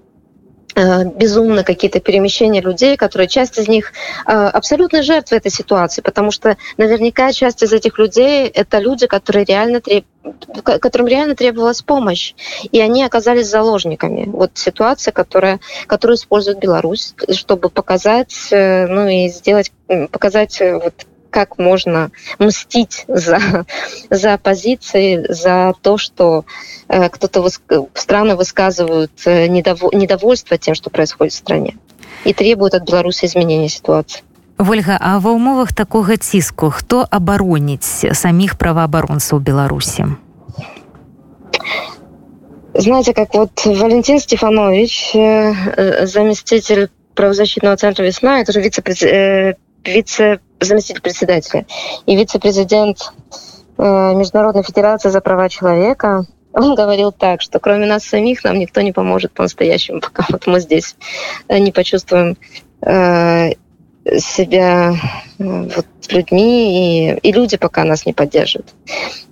э, 0.76 1.04
безумно 1.06 1.64
какие-то 1.64 1.98
перемещения 1.98 2.60
людей, 2.60 2.96
которые 2.96 3.26
часть 3.26 3.58
из 3.58 3.66
них 3.66 3.92
э, 4.26 4.30
абсолютно 4.30 5.02
жертвы 5.02 5.38
этой 5.38 5.50
ситуации, 5.50 6.02
потому 6.02 6.30
что 6.30 6.56
наверняка 6.76 7.32
часть 7.32 7.64
из 7.64 7.72
этих 7.72 7.98
людей 7.98 8.46
это 8.46 8.78
люди, 8.78 9.08
которые 9.08 9.44
реально 9.44 9.80
треб... 9.80 10.04
которым 10.62 11.08
реально 11.08 11.34
требовалась 11.34 11.82
помощь, 11.82 12.34
и 12.70 12.80
они 12.80 13.02
оказались 13.02 13.48
заложниками. 13.48 14.26
Вот 14.30 14.52
ситуация, 14.54 15.10
которая, 15.10 15.58
которую 15.88 16.16
использует 16.16 16.60
Беларусь, 16.60 17.14
чтобы 17.32 17.70
показать, 17.70 18.48
ну 18.52 19.08
и 19.08 19.28
сделать, 19.30 19.72
показать 20.12 20.60
вот 20.60 20.94
как 21.33 21.57
можно 21.57 22.11
мстить 22.39 23.05
за, 23.07 23.65
за 24.09 24.37
позиции, 24.37 25.25
за 25.29 25.73
то, 25.81 25.97
что 25.97 26.45
э, 26.87 27.09
кто-то 27.09 27.41
выс... 27.41 27.61
страны 27.93 28.35
высказывают 28.35 29.11
э, 29.25 29.47
недов... 29.47 29.81
недовольство 29.93 30.57
тем, 30.57 30.75
что 30.75 30.89
происходит 30.89 31.33
в 31.33 31.37
стране, 31.37 31.77
и 32.23 32.33
требуют 32.33 32.73
от 32.73 32.83
Беларуси 32.83 33.25
изменения 33.25 33.69
ситуации. 33.69 34.21
Вольга, 34.57 34.97
а 34.99 35.23
ва 35.23 35.31
ўмовах 35.31 35.71
такога 35.71 36.19
ціску 36.19 36.67
хто 36.67 37.07
абароніць 37.07 38.11
саміх 38.11 38.59
праваабаронцаў 38.59 39.39
Беларусі? 39.39 40.19
Знаете, 42.73 43.13
как 43.13 43.33
вот 43.33 43.65
Валентин 43.65 44.19
Стефанович, 44.19 45.15
э, 45.15 46.05
заместитель 46.05 46.89
правозащитного 47.15 47.77
центра 47.77 48.03
«Весна», 48.03 48.41
это 48.41 48.51
же 48.51 48.61
вице-президент 48.61 49.57
вице 49.85 50.39
заместитель 50.64 51.00
председателя 51.00 51.66
и 52.06 52.16
вице-президент 52.16 53.12
э, 53.78 53.82
Международной 54.14 54.62
Федерации 54.62 55.10
за 55.10 55.20
права 55.20 55.48
человека, 55.48 56.26
он 56.52 56.74
говорил 56.74 57.10
так, 57.10 57.42
что 57.42 57.58
кроме 57.58 57.86
нас 57.86 58.04
самих 58.04 58.44
нам 58.44 58.58
никто 58.58 58.80
не 58.80 58.92
поможет 58.92 59.32
по-настоящему, 59.32 60.00
пока 60.00 60.24
вот 60.28 60.46
мы 60.46 60.60
здесь 60.60 60.96
э, 61.48 61.58
не 61.58 61.72
почувствуем 61.72 62.36
э, 62.80 63.52
себя 64.18 64.94
э, 65.38 65.68
вот, 65.74 65.86
людьми, 66.10 67.10
и, 67.10 67.28
и 67.28 67.32
люди 67.32 67.56
пока 67.56 67.84
нас 67.84 68.06
не 68.06 68.12
поддерживают. 68.12 68.74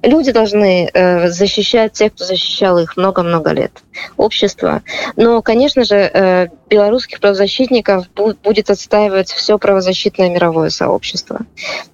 Люди 0.03 0.33
должны 0.33 0.89
э, 0.93 1.29
защищать 1.29 1.93
тех, 1.93 2.15
кто 2.15 2.25
защищал 2.25 2.79
их 2.79 2.97
много-много 2.97 3.51
лет. 3.51 3.73
Общество. 4.17 4.83
Но, 5.17 5.43
конечно 5.43 5.85
же, 5.85 5.97
э, 5.97 6.49
белорусских 6.71 7.21
правозащитников 7.21 8.07
бу- 8.15 8.37
будет 8.43 8.71
отстаивать 8.71 9.31
все 9.31 9.59
правозащитное 9.59 10.31
мировое 10.31 10.71
сообщество. 10.71 11.41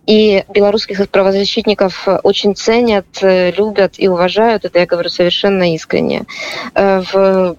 И 0.06 0.44
белорусских 0.48 1.08
правозащитников 1.10 2.06
очень 2.22 2.54
ценят, 2.54 3.06
э, 3.22 3.50
любят 3.50 3.94
и 3.98 4.08
уважают, 4.08 4.64
это 4.64 4.78
я 4.78 4.86
говорю 4.86 5.08
совершенно 5.08 5.74
искренне. 5.74 6.24
Э, 6.74 7.02
в 7.12 7.56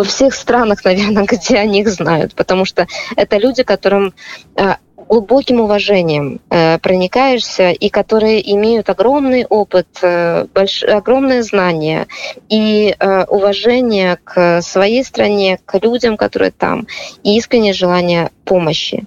во 0.00 0.04
всех 0.04 0.34
странах, 0.34 0.82
наверное, 0.84 1.24
где 1.24 1.58
они 1.58 1.80
их 1.80 1.88
знают, 1.88 2.34
потому 2.34 2.64
что 2.64 2.86
это 3.16 3.36
люди, 3.36 3.62
которым 3.62 4.14
э, 4.56 4.76
глубоким 4.96 5.60
уважением 5.60 6.40
э, 6.48 6.78
проникаешься 6.78 7.70
и 7.70 7.90
которые 7.90 8.38
имеют 8.54 8.88
огромный 8.88 9.44
опыт, 9.44 9.88
э, 10.00 10.46
больш... 10.54 10.84
огромное 10.84 11.42
знание 11.42 12.06
и 12.48 12.96
э, 12.98 13.24
уважение 13.24 14.18
к 14.24 14.62
своей 14.62 15.04
стране, 15.04 15.58
к 15.66 15.78
людям, 15.84 16.16
которые 16.16 16.50
там, 16.50 16.86
и 17.22 17.36
искреннее 17.36 17.74
желание 17.74 18.30
помощи. 18.46 19.04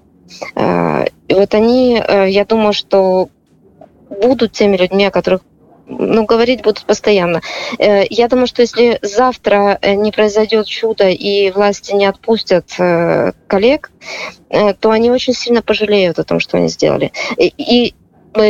Э, 0.56 1.06
и 1.28 1.34
вот 1.34 1.56
они, 1.56 2.00
э, 2.08 2.30
я 2.30 2.46
думаю, 2.46 2.74
что 2.74 3.30
будут 4.22 4.52
теми 4.52 4.78
людьми, 4.78 5.06
о 5.08 5.12
которых 5.12 5.42
ну, 5.98 6.26
говорить 6.26 6.64
будут 6.64 6.86
постоянно. 6.86 7.42
Э, 7.80 8.04
я 8.10 8.28
думаю, 8.28 8.48
что 8.48 8.62
если 8.62 9.00
завтра 9.02 9.78
э, 9.82 9.94
не 9.96 10.12
произойдет 10.12 10.68
чудо 10.68 11.10
и 11.10 11.52
власти 11.52 11.94
не 11.94 12.06
отпустят 12.06 12.74
э, 12.80 13.34
коллег, 13.48 13.92
то 14.80 14.92
они 14.92 15.10
очень 15.10 15.34
сильно 15.34 15.64
пожалеют 15.64 16.20
о 16.20 16.24
том, 16.24 16.40
что 16.40 16.58
они 16.58 16.68
сделали. 16.68 17.12
И, 17.38 17.96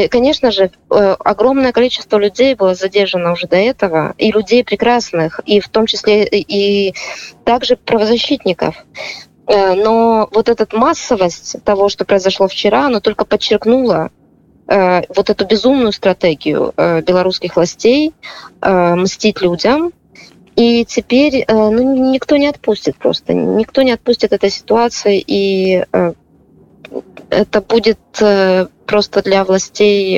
конечно 0.10 0.52
же, 0.52 0.70
огромное 0.90 1.72
количество 1.72 2.18
людей 2.18 2.56
было 2.56 2.76
задержано 2.76 3.32
уже 3.32 3.48
до 3.48 3.56
этого, 3.56 4.14
и 4.18 4.30
людей 4.30 4.66
прекрасных, 4.66 5.40
и 5.46 5.62
в 5.62 5.70
том 5.70 5.86
числе 5.86 6.26
и 6.26 6.94
также 7.46 7.78
правозащитников. 7.78 8.76
Но 9.48 10.28
вот 10.34 10.50
эта 10.50 10.68
массовость 10.76 11.64
того, 11.64 11.88
что 11.88 12.04
произошло 12.04 12.50
вчера, 12.50 12.88
она 12.88 13.00
только 13.00 13.24
подчеркнула 13.24 14.12
вот 14.68 15.30
эту 15.30 15.46
безумную 15.46 15.92
стратегию 15.92 16.74
э, 16.78 17.02
белорусских 17.02 17.56
властей 17.56 18.14
э, 18.62 18.96
мстить 18.96 19.42
людям. 19.42 19.92
И 20.56 20.86
теперь 20.86 21.46
ну, 21.48 22.12
никто 22.12 22.38
не 22.38 22.48
отпустит 22.48 22.96
просто, 22.98 23.34
никто 23.34 23.82
не 23.82 23.92
отпустит 23.92 24.34
этой 24.34 24.52
ситуации, 24.52 25.24
и 25.26 25.84
это 27.32 27.62
будет 27.62 27.98
просто 28.87 29.23
для 29.23 29.45
властей. 29.45 30.15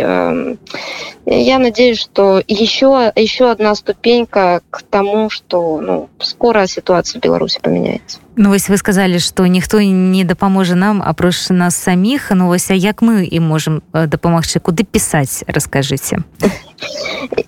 Я 1.27 1.59
надеюсь, 1.59 1.99
что 1.99 2.43
еще, 2.47 3.13
еще 3.15 3.51
одна 3.51 3.75
ступенька 3.75 4.63
к 4.71 4.83
тому, 4.83 5.31
что 5.31 5.81
ну, 5.81 6.09
скоро 6.21 6.67
ситуация 6.67 7.21
в 7.21 7.23
Беларуси 7.23 7.59
поменяется. 7.63 8.19
Ну 8.37 8.49
вось 8.49 8.69
вы 8.69 8.77
сказали 8.77 9.19
что 9.19 9.47
ніхто 9.47 9.81
не 9.81 10.25
дапаможа 10.25 10.75
нам 10.75 11.03
апроч 11.03 11.51
нас 11.51 11.77
саміх 11.77 12.31
ну 12.31 12.47
вось 12.47 12.71
а 12.71 12.75
як 12.75 13.03
мы 13.03 13.25
і 13.25 13.41
можем 13.41 13.83
э, 13.93 14.07
дапамагчы 14.07 14.61
куды 14.61 14.85
пісаць 14.85 15.45
расскажите 15.47 16.19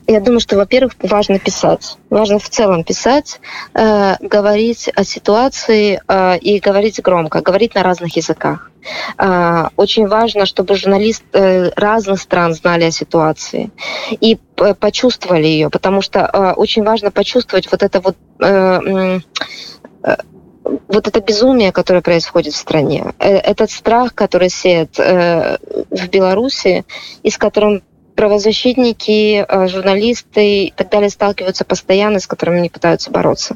я 0.07 0.21
думаю 0.21 0.40
что 0.40 0.57
во-первых 0.57 0.92
важно 1.01 1.38
писать 1.38 1.99
важно 2.11 2.38
в 2.38 2.49
целом 2.49 2.85
писать 2.85 3.40
э, 3.75 4.16
говорить 4.21 4.90
о 4.95 5.05
ситуации 5.05 6.03
э, 6.07 6.38
и 6.38 6.59
говорить 6.59 7.01
громко 7.01 7.40
говорить 7.40 7.75
на 7.75 7.83
разных 7.83 8.16
языках 8.16 8.71
э, 9.18 9.68
очень 9.77 10.09
важно 10.09 10.47
чтобы 10.47 10.75
журналист 10.75 11.06
э, 11.34 11.70
разных 11.76 12.20
стран 12.20 12.54
знали 12.54 12.86
о 12.86 12.91
ситуации 12.91 13.72
и 14.10 14.38
почувствовали 14.80 15.46
ее 15.46 15.70
потому 15.70 16.02
что 16.02 16.22
э, 16.22 16.54
очень 16.54 16.84
важно 16.84 17.12
почувствовать 17.12 17.72
вот 17.72 17.84
это 17.84 18.02
вот 18.02 18.17
э, 18.39 19.20
э, 20.04 20.15
вот 20.88 21.08
это 21.08 21.22
безумие, 21.22 21.72
которое 21.72 22.02
происходит 22.02 22.54
в 22.54 22.58
стране, 22.58 23.13
этот 23.20 23.70
страх, 23.72 24.13
который 24.13 24.50
сеет 24.50 24.98
в 24.98 26.08
Беларуси, 26.12 26.84
и 27.24 27.30
с 27.30 27.38
которым 27.38 27.84
правозащитники, 28.15 29.46
журналисты 29.70 30.65
и 30.65 30.74
так 30.76 30.89
далее 30.89 31.10
сталкиваются 31.10 31.63
постоянно, 31.63 32.20
с 32.20 32.28
которыми 32.28 32.60
они 32.60 32.70
пытаются 32.70 33.12
бороться. 33.12 33.56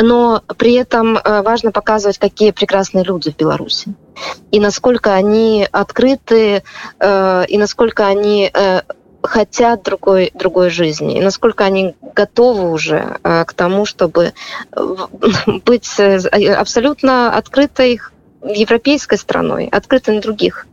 Но 0.00 0.42
при 0.56 0.74
этом 0.74 1.18
важно 1.22 1.70
показывать, 1.70 2.18
какие 2.18 2.52
прекрасные 2.52 3.04
люди 3.04 3.30
в 3.30 3.36
Беларуси. 3.36 3.94
И 4.50 4.60
насколько 4.60 5.14
они 5.14 5.66
открыты, 5.70 6.62
э, 6.98 7.44
и 7.48 7.58
насколько 7.58 8.06
они 8.06 8.50
э, 8.52 8.82
хотят 9.22 9.82
другой, 9.82 10.30
другой 10.34 10.70
жизни, 10.70 11.18
и 11.18 11.22
насколько 11.22 11.64
они 11.64 11.94
готовы 12.14 12.70
уже 12.70 13.18
э, 13.22 13.44
к 13.44 13.52
тому, 13.52 13.84
чтобы 13.84 14.32
быть 15.64 15.88
э, 15.98 16.18
абсолютно 16.54 17.36
открытой 17.36 18.00
европейской 18.42 19.16
страной, 19.16 19.66
открытой 19.66 20.14
на 20.16 20.20
других. 20.20 20.66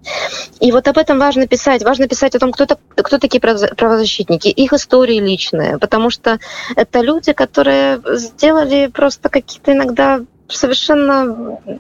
И 0.60 0.71
вот 0.71 0.88
об 0.88 0.97
этом 0.97 1.17
важно 1.17 1.47
писать. 1.47 1.84
Важно 1.84 2.08
писать 2.08 2.36
о 2.36 2.39
том, 2.39 2.51
кто, 2.51 2.67
кто 2.95 3.17
такие 3.17 3.41
правозащитники, 3.41 4.47
их 4.49 4.73
истории 4.73 5.19
личные, 5.19 5.79
потому 5.79 6.10
что 6.10 6.39
это 6.75 7.01
люди, 7.01 7.34
которые 7.34 8.01
сделали 8.17 8.88
просто 8.88 9.29
какие-то 9.29 9.73
иногда 9.73 10.21
совершенно 10.47 11.60
э, 11.65 11.77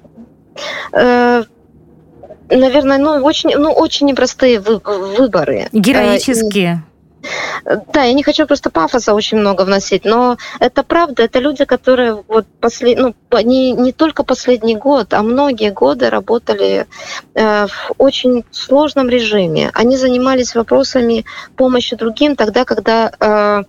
наверное, 2.49 2.97
ну 2.97 3.23
очень, 3.23 3.55
ну 3.55 3.71
очень 3.71 4.07
непростые 4.07 4.59
вы, 4.59 4.77
выборы. 4.77 5.67
Героические. 5.71 6.83
Да, 7.65 8.03
я 8.03 8.13
не 8.13 8.23
хочу 8.23 8.45
просто 8.45 8.69
пафоса 8.69 9.13
очень 9.13 9.37
много 9.37 9.63
вносить, 9.63 10.05
но 10.05 10.37
это 10.59 10.83
правда, 10.83 11.23
это 11.23 11.39
люди, 11.39 11.65
которые 11.65 12.23
вот 12.27 12.45
послед... 12.59 12.97
ну, 12.97 13.15
не, 13.43 13.71
не 13.71 13.91
только 13.91 14.23
последний 14.23 14.75
год, 14.75 15.13
а 15.13 15.21
многие 15.21 15.71
годы 15.71 16.09
работали 16.09 16.87
э, 17.33 17.67
в 17.67 17.93
очень 17.97 18.43
сложном 18.51 19.09
режиме. 19.09 19.71
Они 19.73 19.97
занимались 19.97 20.55
вопросами 20.55 21.25
помощи 21.55 21.95
другим 21.95 22.35
тогда, 22.35 22.65
когда 22.65 23.11
э, 23.19 23.63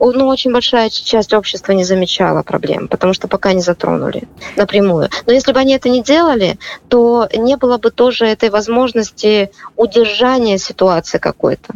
ну, 0.00 0.26
очень 0.26 0.52
большая 0.52 0.90
часть 0.90 1.34
общества 1.34 1.72
не 1.72 1.84
замечала 1.84 2.42
проблем, 2.42 2.88
потому 2.88 3.12
что 3.12 3.28
пока 3.28 3.52
не 3.52 3.60
затронули 3.60 4.28
напрямую. 4.56 5.08
Но 5.26 5.32
если 5.32 5.52
бы 5.52 5.60
они 5.60 5.74
это 5.74 5.88
не 5.88 6.02
делали, 6.02 6.58
то 6.88 7.28
не 7.34 7.56
было 7.56 7.78
бы 7.78 7.90
тоже 7.90 8.26
этой 8.26 8.50
возможности 8.50 9.50
удержания 9.76 10.58
ситуации 10.58 11.18
какой-то. 11.18 11.74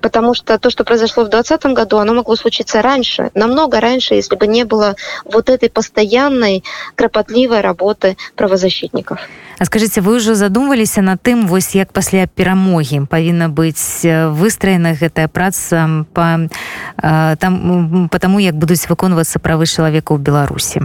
Потому 0.00 0.34
что 0.34 0.58
то, 0.58 0.70
что 0.70 0.84
произошло 0.84 1.24
в 1.24 1.28
2020 1.28 1.76
году, 1.76 1.98
оно 1.98 2.14
могло 2.14 2.36
случиться 2.36 2.82
раньше, 2.82 3.30
намного 3.34 3.80
раньше, 3.80 4.14
если 4.14 4.36
бы 4.36 4.46
не 4.46 4.64
было 4.64 4.96
вот 5.24 5.48
этой 5.50 5.70
постоянной, 5.70 6.64
кропотливой 6.94 7.60
работы 7.60 8.16
правозащитников. 8.36 9.18
А 9.58 9.64
скажите, 9.64 10.00
вы 10.00 10.16
уже 10.16 10.34
задумывались 10.34 10.96
над 10.96 11.22
тым, 11.22 11.46
вось 11.46 11.74
як 11.74 11.92
пасля 11.92 12.26
перамогі 12.26 13.06
павінна 13.06 13.48
быць 13.48 14.02
выстроена 14.34 14.94
гэтая 14.94 15.28
праца 15.28 16.04
по, 16.12 16.48
там, 16.96 18.08
по 18.10 18.18
тому, 18.18 18.38
як 18.40 18.56
будуць 18.56 18.88
выконвацца 18.88 19.38
правы 19.38 19.66
чалавека 19.66 20.14
ў 20.14 20.18
Беларусі? 20.18 20.80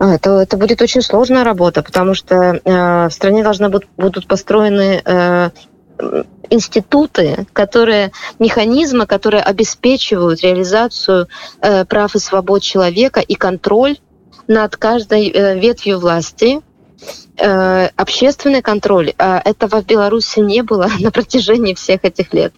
Это, 0.00 0.40
это 0.40 0.56
будет 0.56 0.80
очень 0.80 1.02
сложная 1.02 1.44
работа, 1.44 1.82
потому 1.82 2.14
что 2.14 2.34
э, 2.34 3.08
в 3.08 3.10
стране 3.12 3.42
должны 3.44 3.68
будут, 3.68 3.88
будут 3.98 4.26
построены 4.26 5.02
э, 5.04 5.50
институты, 6.50 7.46
которые, 7.52 8.12
механизмы, 8.38 9.06
которые 9.06 9.42
обеспечивают 9.42 10.42
реализацию 10.42 11.28
э, 11.60 11.84
прав 11.84 12.14
и 12.14 12.18
свобод 12.18 12.62
человека 12.62 13.20
и 13.20 13.34
контроль 13.34 13.98
над 14.48 14.76
каждой 14.76 15.28
э, 15.28 15.58
ветвью 15.58 15.98
власти, 15.98 16.60
Э, 17.37 17.89
общественный 17.97 18.61
контроль. 18.61 19.13
А 19.17 19.41
этого 19.43 19.81
в 19.81 19.85
Беларуси 19.85 20.39
не 20.39 20.61
было 20.63 20.89
на 20.99 21.11
протяжении 21.11 21.73
всех 21.73 22.05
этих 22.05 22.33
лет. 22.33 22.53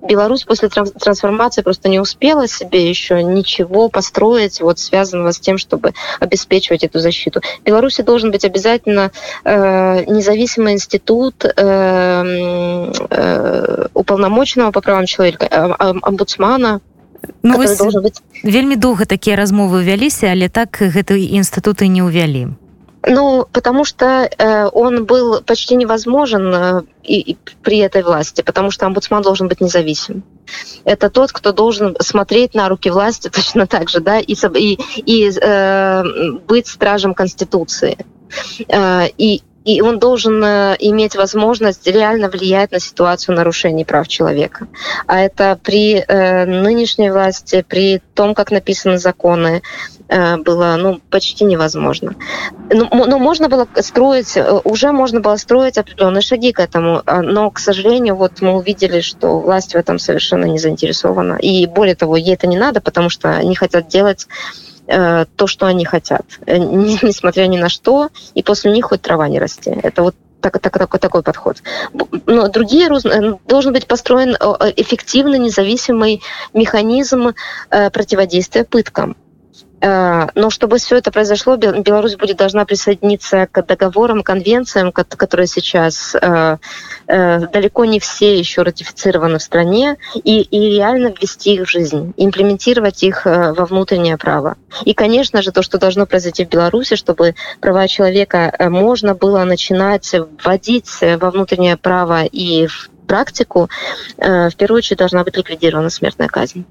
Беларусь 0.00 0.44
после 0.44 0.70
трансформации 0.70 1.60
просто 1.60 1.90
не 1.90 2.00
успела 2.00 2.48
себе 2.48 2.88
еще 2.88 3.22
ничего 3.22 3.90
построить, 3.90 4.60
вот 4.62 4.78
связанного 4.78 5.32
с 5.32 5.38
тем, 5.38 5.58
чтобы 5.58 5.92
обеспечивать 6.18 6.82
эту 6.82 6.98
защиту. 6.98 7.42
В 7.60 7.64
Беларуси 7.64 8.00
должен 8.02 8.30
быть 8.30 8.46
обязательно 8.46 9.12
э, 9.44 10.04
независимый 10.06 10.72
институт 10.72 11.44
э, 11.44 11.50
э, 13.10 13.86
уполномоченного 13.92 14.70
по 14.70 14.80
правам 14.80 15.04
человека, 15.06 15.46
э, 15.50 15.94
омбудсмана, 16.02 16.80
Ну, 17.44 17.56
вось, 17.56 17.80
быть... 17.80 18.20
вельмі 18.42 18.76
доўга 18.76 19.04
такія 19.04 19.36
размовы 19.36 19.84
вяліся 19.86 20.26
але 20.34 20.48
так 20.48 20.82
гэты 20.82 21.22
інстытуты 21.22 21.86
не 21.86 22.02
ўвялі 22.02 22.58
ну, 23.09 23.47
потому 23.51 23.85
что 23.85 24.29
э, 24.37 24.65
он 24.73 25.05
был 25.05 25.41
почти 25.41 25.75
невозможен 25.75 26.53
э, 26.53 26.81
и, 27.03 27.19
и 27.19 27.37
при 27.63 27.77
этой 27.77 28.03
власти, 28.03 28.41
потому 28.41 28.69
что 28.69 28.85
омбудсман 28.85 29.21
должен 29.21 29.47
быть 29.47 29.61
независим. 29.61 30.23
Это 30.83 31.09
тот, 31.09 31.31
кто 31.31 31.53
должен 31.53 31.95
смотреть 32.01 32.53
на 32.53 32.67
руки 32.67 32.89
власти 32.89 33.29
точно 33.33 33.65
так 33.65 33.89
же, 33.89 34.01
да, 34.01 34.19
и, 34.19 34.33
и, 34.33 34.79
и 35.05 35.31
э, 35.41 36.03
быть 36.47 36.67
стражем 36.67 37.13
Конституции. 37.13 37.97
Э, 38.67 39.07
и, 39.17 39.41
и 39.63 39.81
он 39.81 39.99
должен 39.99 40.43
э, 40.43 40.75
иметь 40.79 41.15
возможность 41.15 41.87
реально 41.87 42.29
влиять 42.29 42.71
на 42.71 42.79
ситуацию 42.79 43.35
нарушений 43.35 43.85
прав 43.85 44.07
человека. 44.07 44.67
А 45.07 45.19
это 45.19 45.59
при 45.61 45.95
э, 45.95 46.45
нынешней 46.45 47.11
власти, 47.11 47.65
при 47.67 48.01
том, 48.15 48.33
как 48.33 48.51
написаны 48.51 48.97
законы, 48.97 49.61
было 50.09 50.75
ну, 50.77 51.01
почти 51.09 51.43
невозможно. 51.43 52.15
Но, 52.69 52.87
ну, 52.91 53.05
но 53.05 53.19
можно 53.19 53.49
было 53.49 53.67
строить, 53.81 54.37
э, 54.37 54.61
уже 54.63 54.91
можно 54.91 55.19
было 55.19 55.35
строить 55.35 55.77
определенные 55.77 56.21
шаги 56.21 56.53
к 56.53 56.59
этому, 56.59 57.01
а, 57.05 57.21
но, 57.21 57.49
к 57.51 57.59
сожалению, 57.59 58.15
вот 58.15 58.41
мы 58.41 58.55
увидели, 58.55 59.01
что 59.01 59.39
власть 59.39 59.73
в 59.73 59.75
этом 59.75 59.99
совершенно 59.99 60.45
не 60.45 60.59
заинтересована. 60.59 61.35
И 61.35 61.65
более 61.65 61.95
того, 61.95 62.15
ей 62.15 62.35
это 62.35 62.47
не 62.47 62.57
надо, 62.57 62.79
потому 62.79 63.09
что 63.09 63.31
они 63.31 63.55
хотят 63.55 63.87
делать 63.87 64.27
э, 64.87 65.25
то, 65.35 65.47
что 65.47 65.65
они 65.65 65.83
хотят, 65.83 66.25
э, 66.45 66.57
несмотря 66.57 67.47
ни 67.47 67.57
на 67.57 67.69
что, 67.69 68.09
и 68.33 68.43
после 68.43 68.71
них 68.71 68.85
хоть 68.85 69.01
трава 69.01 69.27
не 69.27 69.39
расти. 69.39 69.71
Это 69.83 70.03
вот 70.03 70.15
так, 70.39 70.59
так, 70.59 70.77
такой, 70.77 70.99
такой 70.99 71.23
подход. 71.23 71.57
Но 72.27 72.47
другие 72.47 72.89
должен 73.47 73.73
быть 73.73 73.87
построен 73.87 74.35
эффективный, 74.75 75.39
независимый 75.39 76.21
механизм 76.53 77.33
противодействия 77.69 78.63
пыткам. 78.63 79.17
Э, 79.79 80.27
но 80.33 80.49
чтобы 80.49 80.77
все 80.77 80.97
это 80.97 81.11
произошло, 81.11 81.55
Беларусь 81.55 82.15
будет 82.15 82.37
должна 82.37 82.65
присоединиться 82.65 83.47
к 83.51 83.61
договорам, 83.63 84.23
конвенциям, 84.23 84.91
которые 84.91 85.47
сейчас 85.47 86.15
э, 86.15 86.57
э, 87.07 87.39
далеко 87.47 87.85
не 87.85 87.99
все 87.99 88.37
еще 88.37 88.63
ратифицированы 88.63 89.37
в 89.37 89.43
стране, 89.43 89.97
и, 90.15 90.41
и 90.41 90.77
реально 90.77 91.13
ввести 91.19 91.55
их 91.55 91.67
в 91.67 91.69
жизнь, 91.69 92.13
имплементировать 92.17 93.03
их 93.03 93.25
во 93.25 93.65
внутреннее 93.65 94.17
право. 94.17 94.55
И, 94.83 94.93
конечно 94.93 95.41
же, 95.41 95.51
то, 95.51 95.61
что 95.61 95.77
должно 95.77 96.05
произойти 96.05 96.45
в 96.45 96.49
Беларуси, 96.49 96.95
чтобы 96.95 97.35
права 97.59 97.87
человека 97.87 98.53
можно 98.59 99.13
было 99.13 99.43
начинать 99.43 100.15
вводить 100.43 100.89
во 101.01 101.31
внутреннее 101.31 101.77
право 101.77 102.23
и 102.23 102.67
в 102.67 102.89
практику, 103.07 103.69
в 104.17 104.51
первую 104.57 104.79
очередь 104.79 104.99
должна 104.99 105.23
быть 105.23 105.37
ликвидирована 105.37 105.89
смертная 105.89 106.27
казнь. 106.27 106.65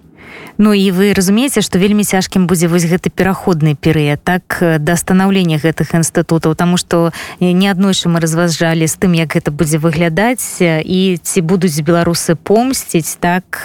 Ну 0.59 0.73
і 0.73 0.91
вы 0.91 1.13
разумееце 1.13 1.61
што 1.61 1.79
вельмі 1.79 2.05
цяжкім 2.05 2.47
будзе 2.47 2.69
вось 2.69 2.89
гэты 2.89 3.11
пераходны 3.11 3.77
перыяд 3.77 4.25
так 4.25 4.59
да 4.61 4.97
станаўлення 4.97 5.61
гэтых 5.61 5.93
інстытутаў 5.93 6.57
таму 6.57 6.77
што 6.81 7.13
неаднойчы 7.41 8.09
мы 8.09 8.21
разважалі 8.21 8.87
з 8.87 8.97
тым 8.97 9.13
як 9.13 9.37
гэта 9.37 9.51
будзе 9.51 9.79
выглядаць 9.79 10.61
і 10.61 11.19
ці 11.23 11.41
будуць 11.41 11.77
беларусы 11.85 12.35
помсціць 12.35 13.21
так 13.21 13.63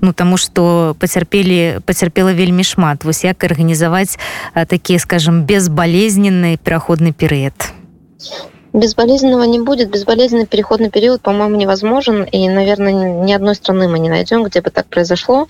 ну 0.00 0.12
таму 0.12 0.36
што 0.36 0.96
пацярпелі 0.98 1.84
пацярпела 1.84 2.32
вельмі 2.32 2.64
шмат. 2.64 3.04
Вось 3.04 3.24
як 3.24 3.44
арганізаваць 3.44 4.18
такі 4.54 4.98
скажем 4.98 5.44
безбалезненны 5.44 6.56
пераходны 6.56 7.12
перыяд 7.12 7.72
Безболезненного 8.72 9.42
не 9.42 9.60
будет. 9.60 9.90
Безболезненный 9.90 10.46
переходный 10.46 10.90
период, 10.90 11.20
по-моему, 11.20 11.56
невозможен. 11.56 12.24
И, 12.24 12.48
наверное, 12.48 12.92
ни 12.92 13.32
одной 13.32 13.54
страны 13.54 13.86
мы 13.86 13.98
не 13.98 14.08
найдем, 14.08 14.44
где 14.44 14.62
бы 14.62 14.70
так 14.70 14.86
произошло. 14.86 15.46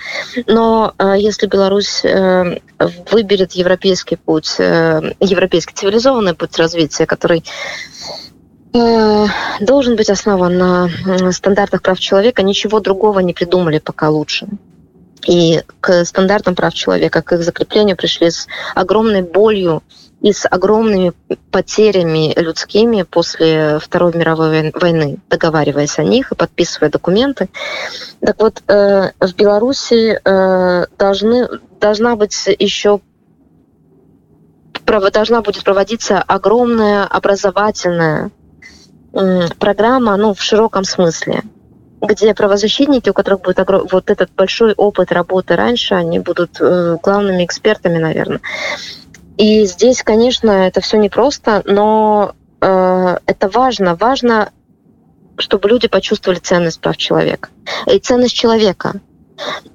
Но 0.47 0.93
э, 0.99 1.15
если 1.19 1.47
Беларусь 1.47 2.05
э, 2.05 2.59
выберет 3.11 3.53
европейский 3.53 4.17
путь, 4.17 4.57
э, 4.59 5.13
европейский 5.21 5.75
цивилизованный 5.75 6.35
путь 6.35 6.59
развития, 6.59 7.07
который 7.07 7.45
э, 8.75 9.27
должен 9.61 9.95
быть 9.95 10.11
основан 10.11 10.59
на 10.59 10.91
стандартах 11.31 11.83
прав 11.83 12.01
человека, 12.01 12.43
ничего 12.43 12.81
другого 12.81 13.21
не 13.21 13.35
придумали 13.35 13.79
пока 13.79 14.11
лучше. 14.11 14.49
И 15.29 15.63
к 15.81 16.05
стандартам 16.05 16.57
прав 16.57 16.75
человека, 16.75 17.23
к 17.23 17.33
их 17.33 17.45
закреплению 17.45 17.97
пришли 17.97 18.31
с 18.31 18.49
огромной 18.75 19.23
болью 19.23 19.85
и 20.23 20.33
с 20.33 20.47
огромными 20.49 21.13
потерями 21.51 22.33
людскими 22.39 23.03
после 23.03 23.81
Второй 23.81 24.15
мировой 24.15 24.71
войны, 24.73 25.19
договариваясь 25.29 25.99
о 25.99 26.05
них 26.05 26.31
и 26.31 26.37
подписывая 26.37 26.91
документы. 26.91 27.49
Так 28.21 28.41
вот, 28.41 28.63
э, 28.69 29.11
в 29.21 29.35
Беларуси 29.35 30.21
э, 30.25 30.87
должны, 30.97 31.49
должна 31.81 32.17
быть 32.17 32.49
еще 32.59 33.01
должна 35.13 35.41
будет 35.41 35.65
проводиться 35.65 36.21
огромная 36.21 37.05
образовательная 37.05 38.31
программа, 39.59 40.17
ну, 40.17 40.35
в 40.35 40.43
широком 40.43 40.85
смысле, 40.85 41.43
где 42.01 42.35
правозащитники, 42.35 43.11
у 43.11 43.13
которых 43.13 43.43
будет 43.43 43.59
вот 43.91 44.11
этот 44.11 44.31
большой 44.35 44.73
опыт 44.75 45.13
работы 45.13 45.57
раньше, 45.57 45.95
они 45.95 46.19
будут 46.19 46.61
э, 46.61 46.97
главными 47.03 47.45
экспертами, 47.45 47.99
наверное. 47.99 48.41
И 49.37 49.65
здесь, 49.65 50.03
конечно, 50.03 50.51
это 50.51 50.81
все 50.81 50.99
непросто, 50.99 51.63
но 51.65 52.35
э, 52.61 53.17
это 53.27 53.49
важно. 53.49 53.95
Важно, 53.95 54.51
чтобы 55.39 55.69
люди 55.69 55.89
почувствовали 55.89 56.39
ценность 56.39 56.81
прав 56.81 56.97
человека. 56.97 57.49
И 57.87 57.99
ценность 57.99 58.35
человека. 58.35 59.01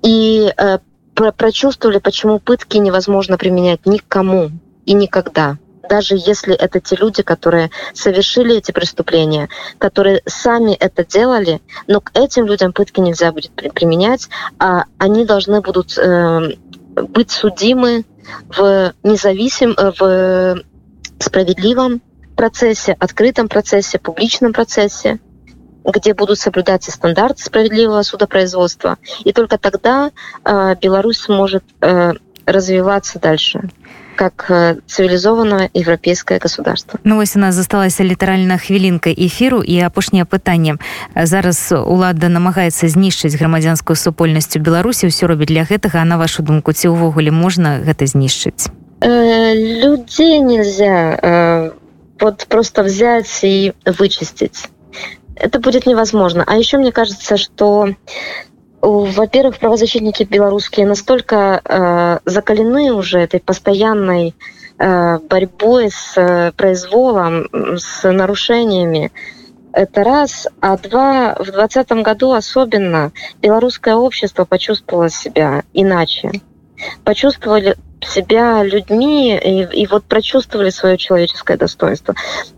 И 0.03 0.53
э, 0.55 0.79
про 1.15 1.31
прочувствовали, 1.31 1.97
почему 1.97 2.39
пытки 2.39 2.77
невозможно 2.77 3.37
применять 3.37 3.85
никому 3.85 4.51
и 4.85 4.93
никогда 4.93 5.57
даже 5.87 6.15
если 6.15 6.53
это 6.53 6.79
те 6.79 6.95
люди, 6.95 7.23
которые 7.23 7.71
совершили 7.93 8.57
эти 8.57 8.71
преступления, 8.71 9.49
которые 9.77 10.21
сами 10.25 10.73
это 10.73 11.05
делали, 11.05 11.61
но 11.87 12.01
к 12.01 12.11
этим 12.13 12.45
людям 12.45 12.73
пытки 12.73 12.99
нельзя 12.99 13.31
будет 13.31 13.51
применять, 13.51 14.29
а 14.59 14.83
они 14.97 15.25
должны 15.25 15.61
будут 15.61 15.97
э, 15.97 16.53
быть 16.95 17.31
судимы 17.31 18.05
в 18.49 18.93
независимом, 19.03 19.75
э, 19.77 19.91
в 19.99 20.63
справедливом 21.19 22.01
процессе, 22.35 22.95
открытом 22.99 23.49
процессе, 23.49 23.99
публичном 23.99 24.53
процессе, 24.53 25.19
где 25.83 26.13
будут 26.13 26.39
соблюдаться 26.39 26.91
стандарты 26.91 27.43
справедливого 27.43 28.01
судопроизводства. 28.03 28.97
И 29.23 29.33
только 29.33 29.57
тогда 29.57 30.11
э, 30.43 30.75
Беларусь 30.81 31.19
сможет 31.19 31.63
э, 31.81 32.13
развиваться 32.45 33.19
дальше 33.19 33.69
как 34.17 34.45
э, 34.49 34.75
цивилизованное 34.87 35.69
европейское 35.73 36.39
государство. 36.39 36.99
Ну 37.03 37.15
вось 37.15 37.35
у 37.35 37.39
нас 37.39 37.55
засталася 37.55 38.03
літаральна 38.03 38.57
хвілінка 38.57 39.09
эфіру 39.09 39.63
і 39.63 39.79
апошняе 39.85 40.25
пытанне 40.25 40.75
зараз 41.15 41.71
улада 41.71 42.27
намагаецца 42.29 42.89
знішчыць 42.89 43.37
грамадзянскую 43.37 43.95
супольнасцю 43.95 44.59
беларусі 44.59 45.07
ўсё 45.07 45.27
робіць 45.29 45.53
для 45.53 45.63
гэтага. 45.63 46.01
А 46.01 46.05
на 46.05 46.17
вашу 46.17 46.43
думку 46.43 46.73
ці 46.73 46.91
ўвогуле 46.91 47.31
можна 47.31 47.79
гэта 47.85 48.09
знішчыць? 48.09 48.67
Э, 48.99 49.53
людзей 49.53 50.41
нельзя 50.41 51.19
э, 51.21 51.71
вот 52.19 52.45
просто 52.49 52.83
взять 52.83 53.29
и 53.43 53.73
вычистить. 53.85 54.69
Это 55.35 55.59
будет 55.59 55.85
невозможно. 55.85 56.43
А 56.47 56.57
еще 56.57 56.77
мне 56.77 56.91
кажется 56.91 57.37
что 57.37 57.93
во-первых, 58.87 59.59
правозащитники 59.59 60.23
белорусские 60.23 60.85
настолько 60.85 61.61
э, 61.63 62.19
закалены 62.23 62.93
уже 62.93 63.19
этой 63.19 63.41
постоянной 63.41 64.33
э, 64.77 65.17
борьбой 65.19 65.91
с 65.91 66.13
э, 66.15 66.53
произволом, 66.53 67.49
с 67.77 68.09
нарушениями. 68.09 69.11
Это 69.73 70.05
раз. 70.05 70.47
А 70.61 70.77
два, 70.77 71.35
в 71.35 71.51
2020 71.51 71.91
году 72.03 72.31
особенно 72.31 73.11
белорусское 73.41 73.95
общество 73.95 74.45
почувствовало 74.45 75.09
себя 75.09 75.63
иначе. 75.73 76.31
Почувствовали 77.03 77.75
себя 78.01 78.63
людьми 78.63 79.35
и, 79.35 79.63
и 79.81 79.87
вот 79.87 80.05
прочувствовали 80.05 80.69
свое 80.69 80.97
человеческое 80.97 81.57
достоинство. 81.57 82.15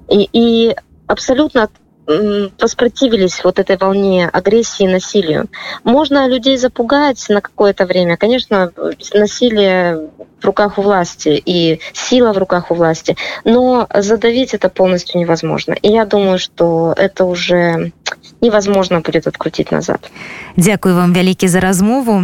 И, 0.08 0.30
и 0.32 0.76
абсолютно 1.08 1.70
воспротивились 2.09 3.43
вот 3.45 3.59
этой 3.59 3.77
волне 3.77 4.29
агрессии 4.29 4.85
и 4.85 4.89
насилию. 4.89 5.47
Можно 5.85 6.29
людей 6.29 6.57
запугать 6.57 7.25
на 7.29 7.41
какое-то 7.41 7.87
время. 7.87 8.17
Конечно, 8.17 8.71
насилие 9.15 10.09
в 10.41 10.45
руках 10.45 10.79
у 10.79 10.83
власти 10.83 11.43
и 11.45 11.81
сила 11.93 12.33
в 12.33 12.39
руках 12.39 12.71
у 12.71 12.75
власти, 12.75 13.17
но 13.45 13.89
задавить 13.95 14.53
это 14.53 14.69
полностью 14.69 15.21
невозможно. 15.21 15.75
И 15.81 15.89
я 15.89 16.05
думаю, 16.05 16.39
что 16.39 16.93
это 16.97 17.25
уже 17.25 17.93
невозможно 18.41 19.01
будет 19.01 19.27
открутить 19.27 19.73
назад. 19.73 20.11
Дякую 20.57 20.95
вам 20.95 21.15
вялікі 21.15 21.49
за 21.49 21.61
размову. 21.61 22.23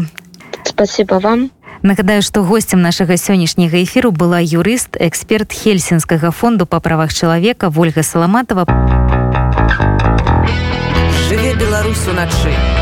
Спасибо 0.65 1.19
вам. 1.19 1.51
Нагадаю, 1.83 2.21
што 2.21 2.43
госцем 2.45 2.83
нашага 2.83 3.17
сённяшняга 3.17 3.83
эфіру 3.83 4.13
была 4.13 4.41
юрыст, 4.41 5.01
эксперт 5.01 5.53
хельсінскага 5.53 6.31
фонду 6.31 6.67
па 6.67 6.81
правах 6.81 7.15
чалавека 7.15 7.71
Вольга 7.71 8.03
Саламатова. 8.03 9.04
Жыве 11.75 11.75
Беларусь 11.75 12.07
уначы. 12.07 12.74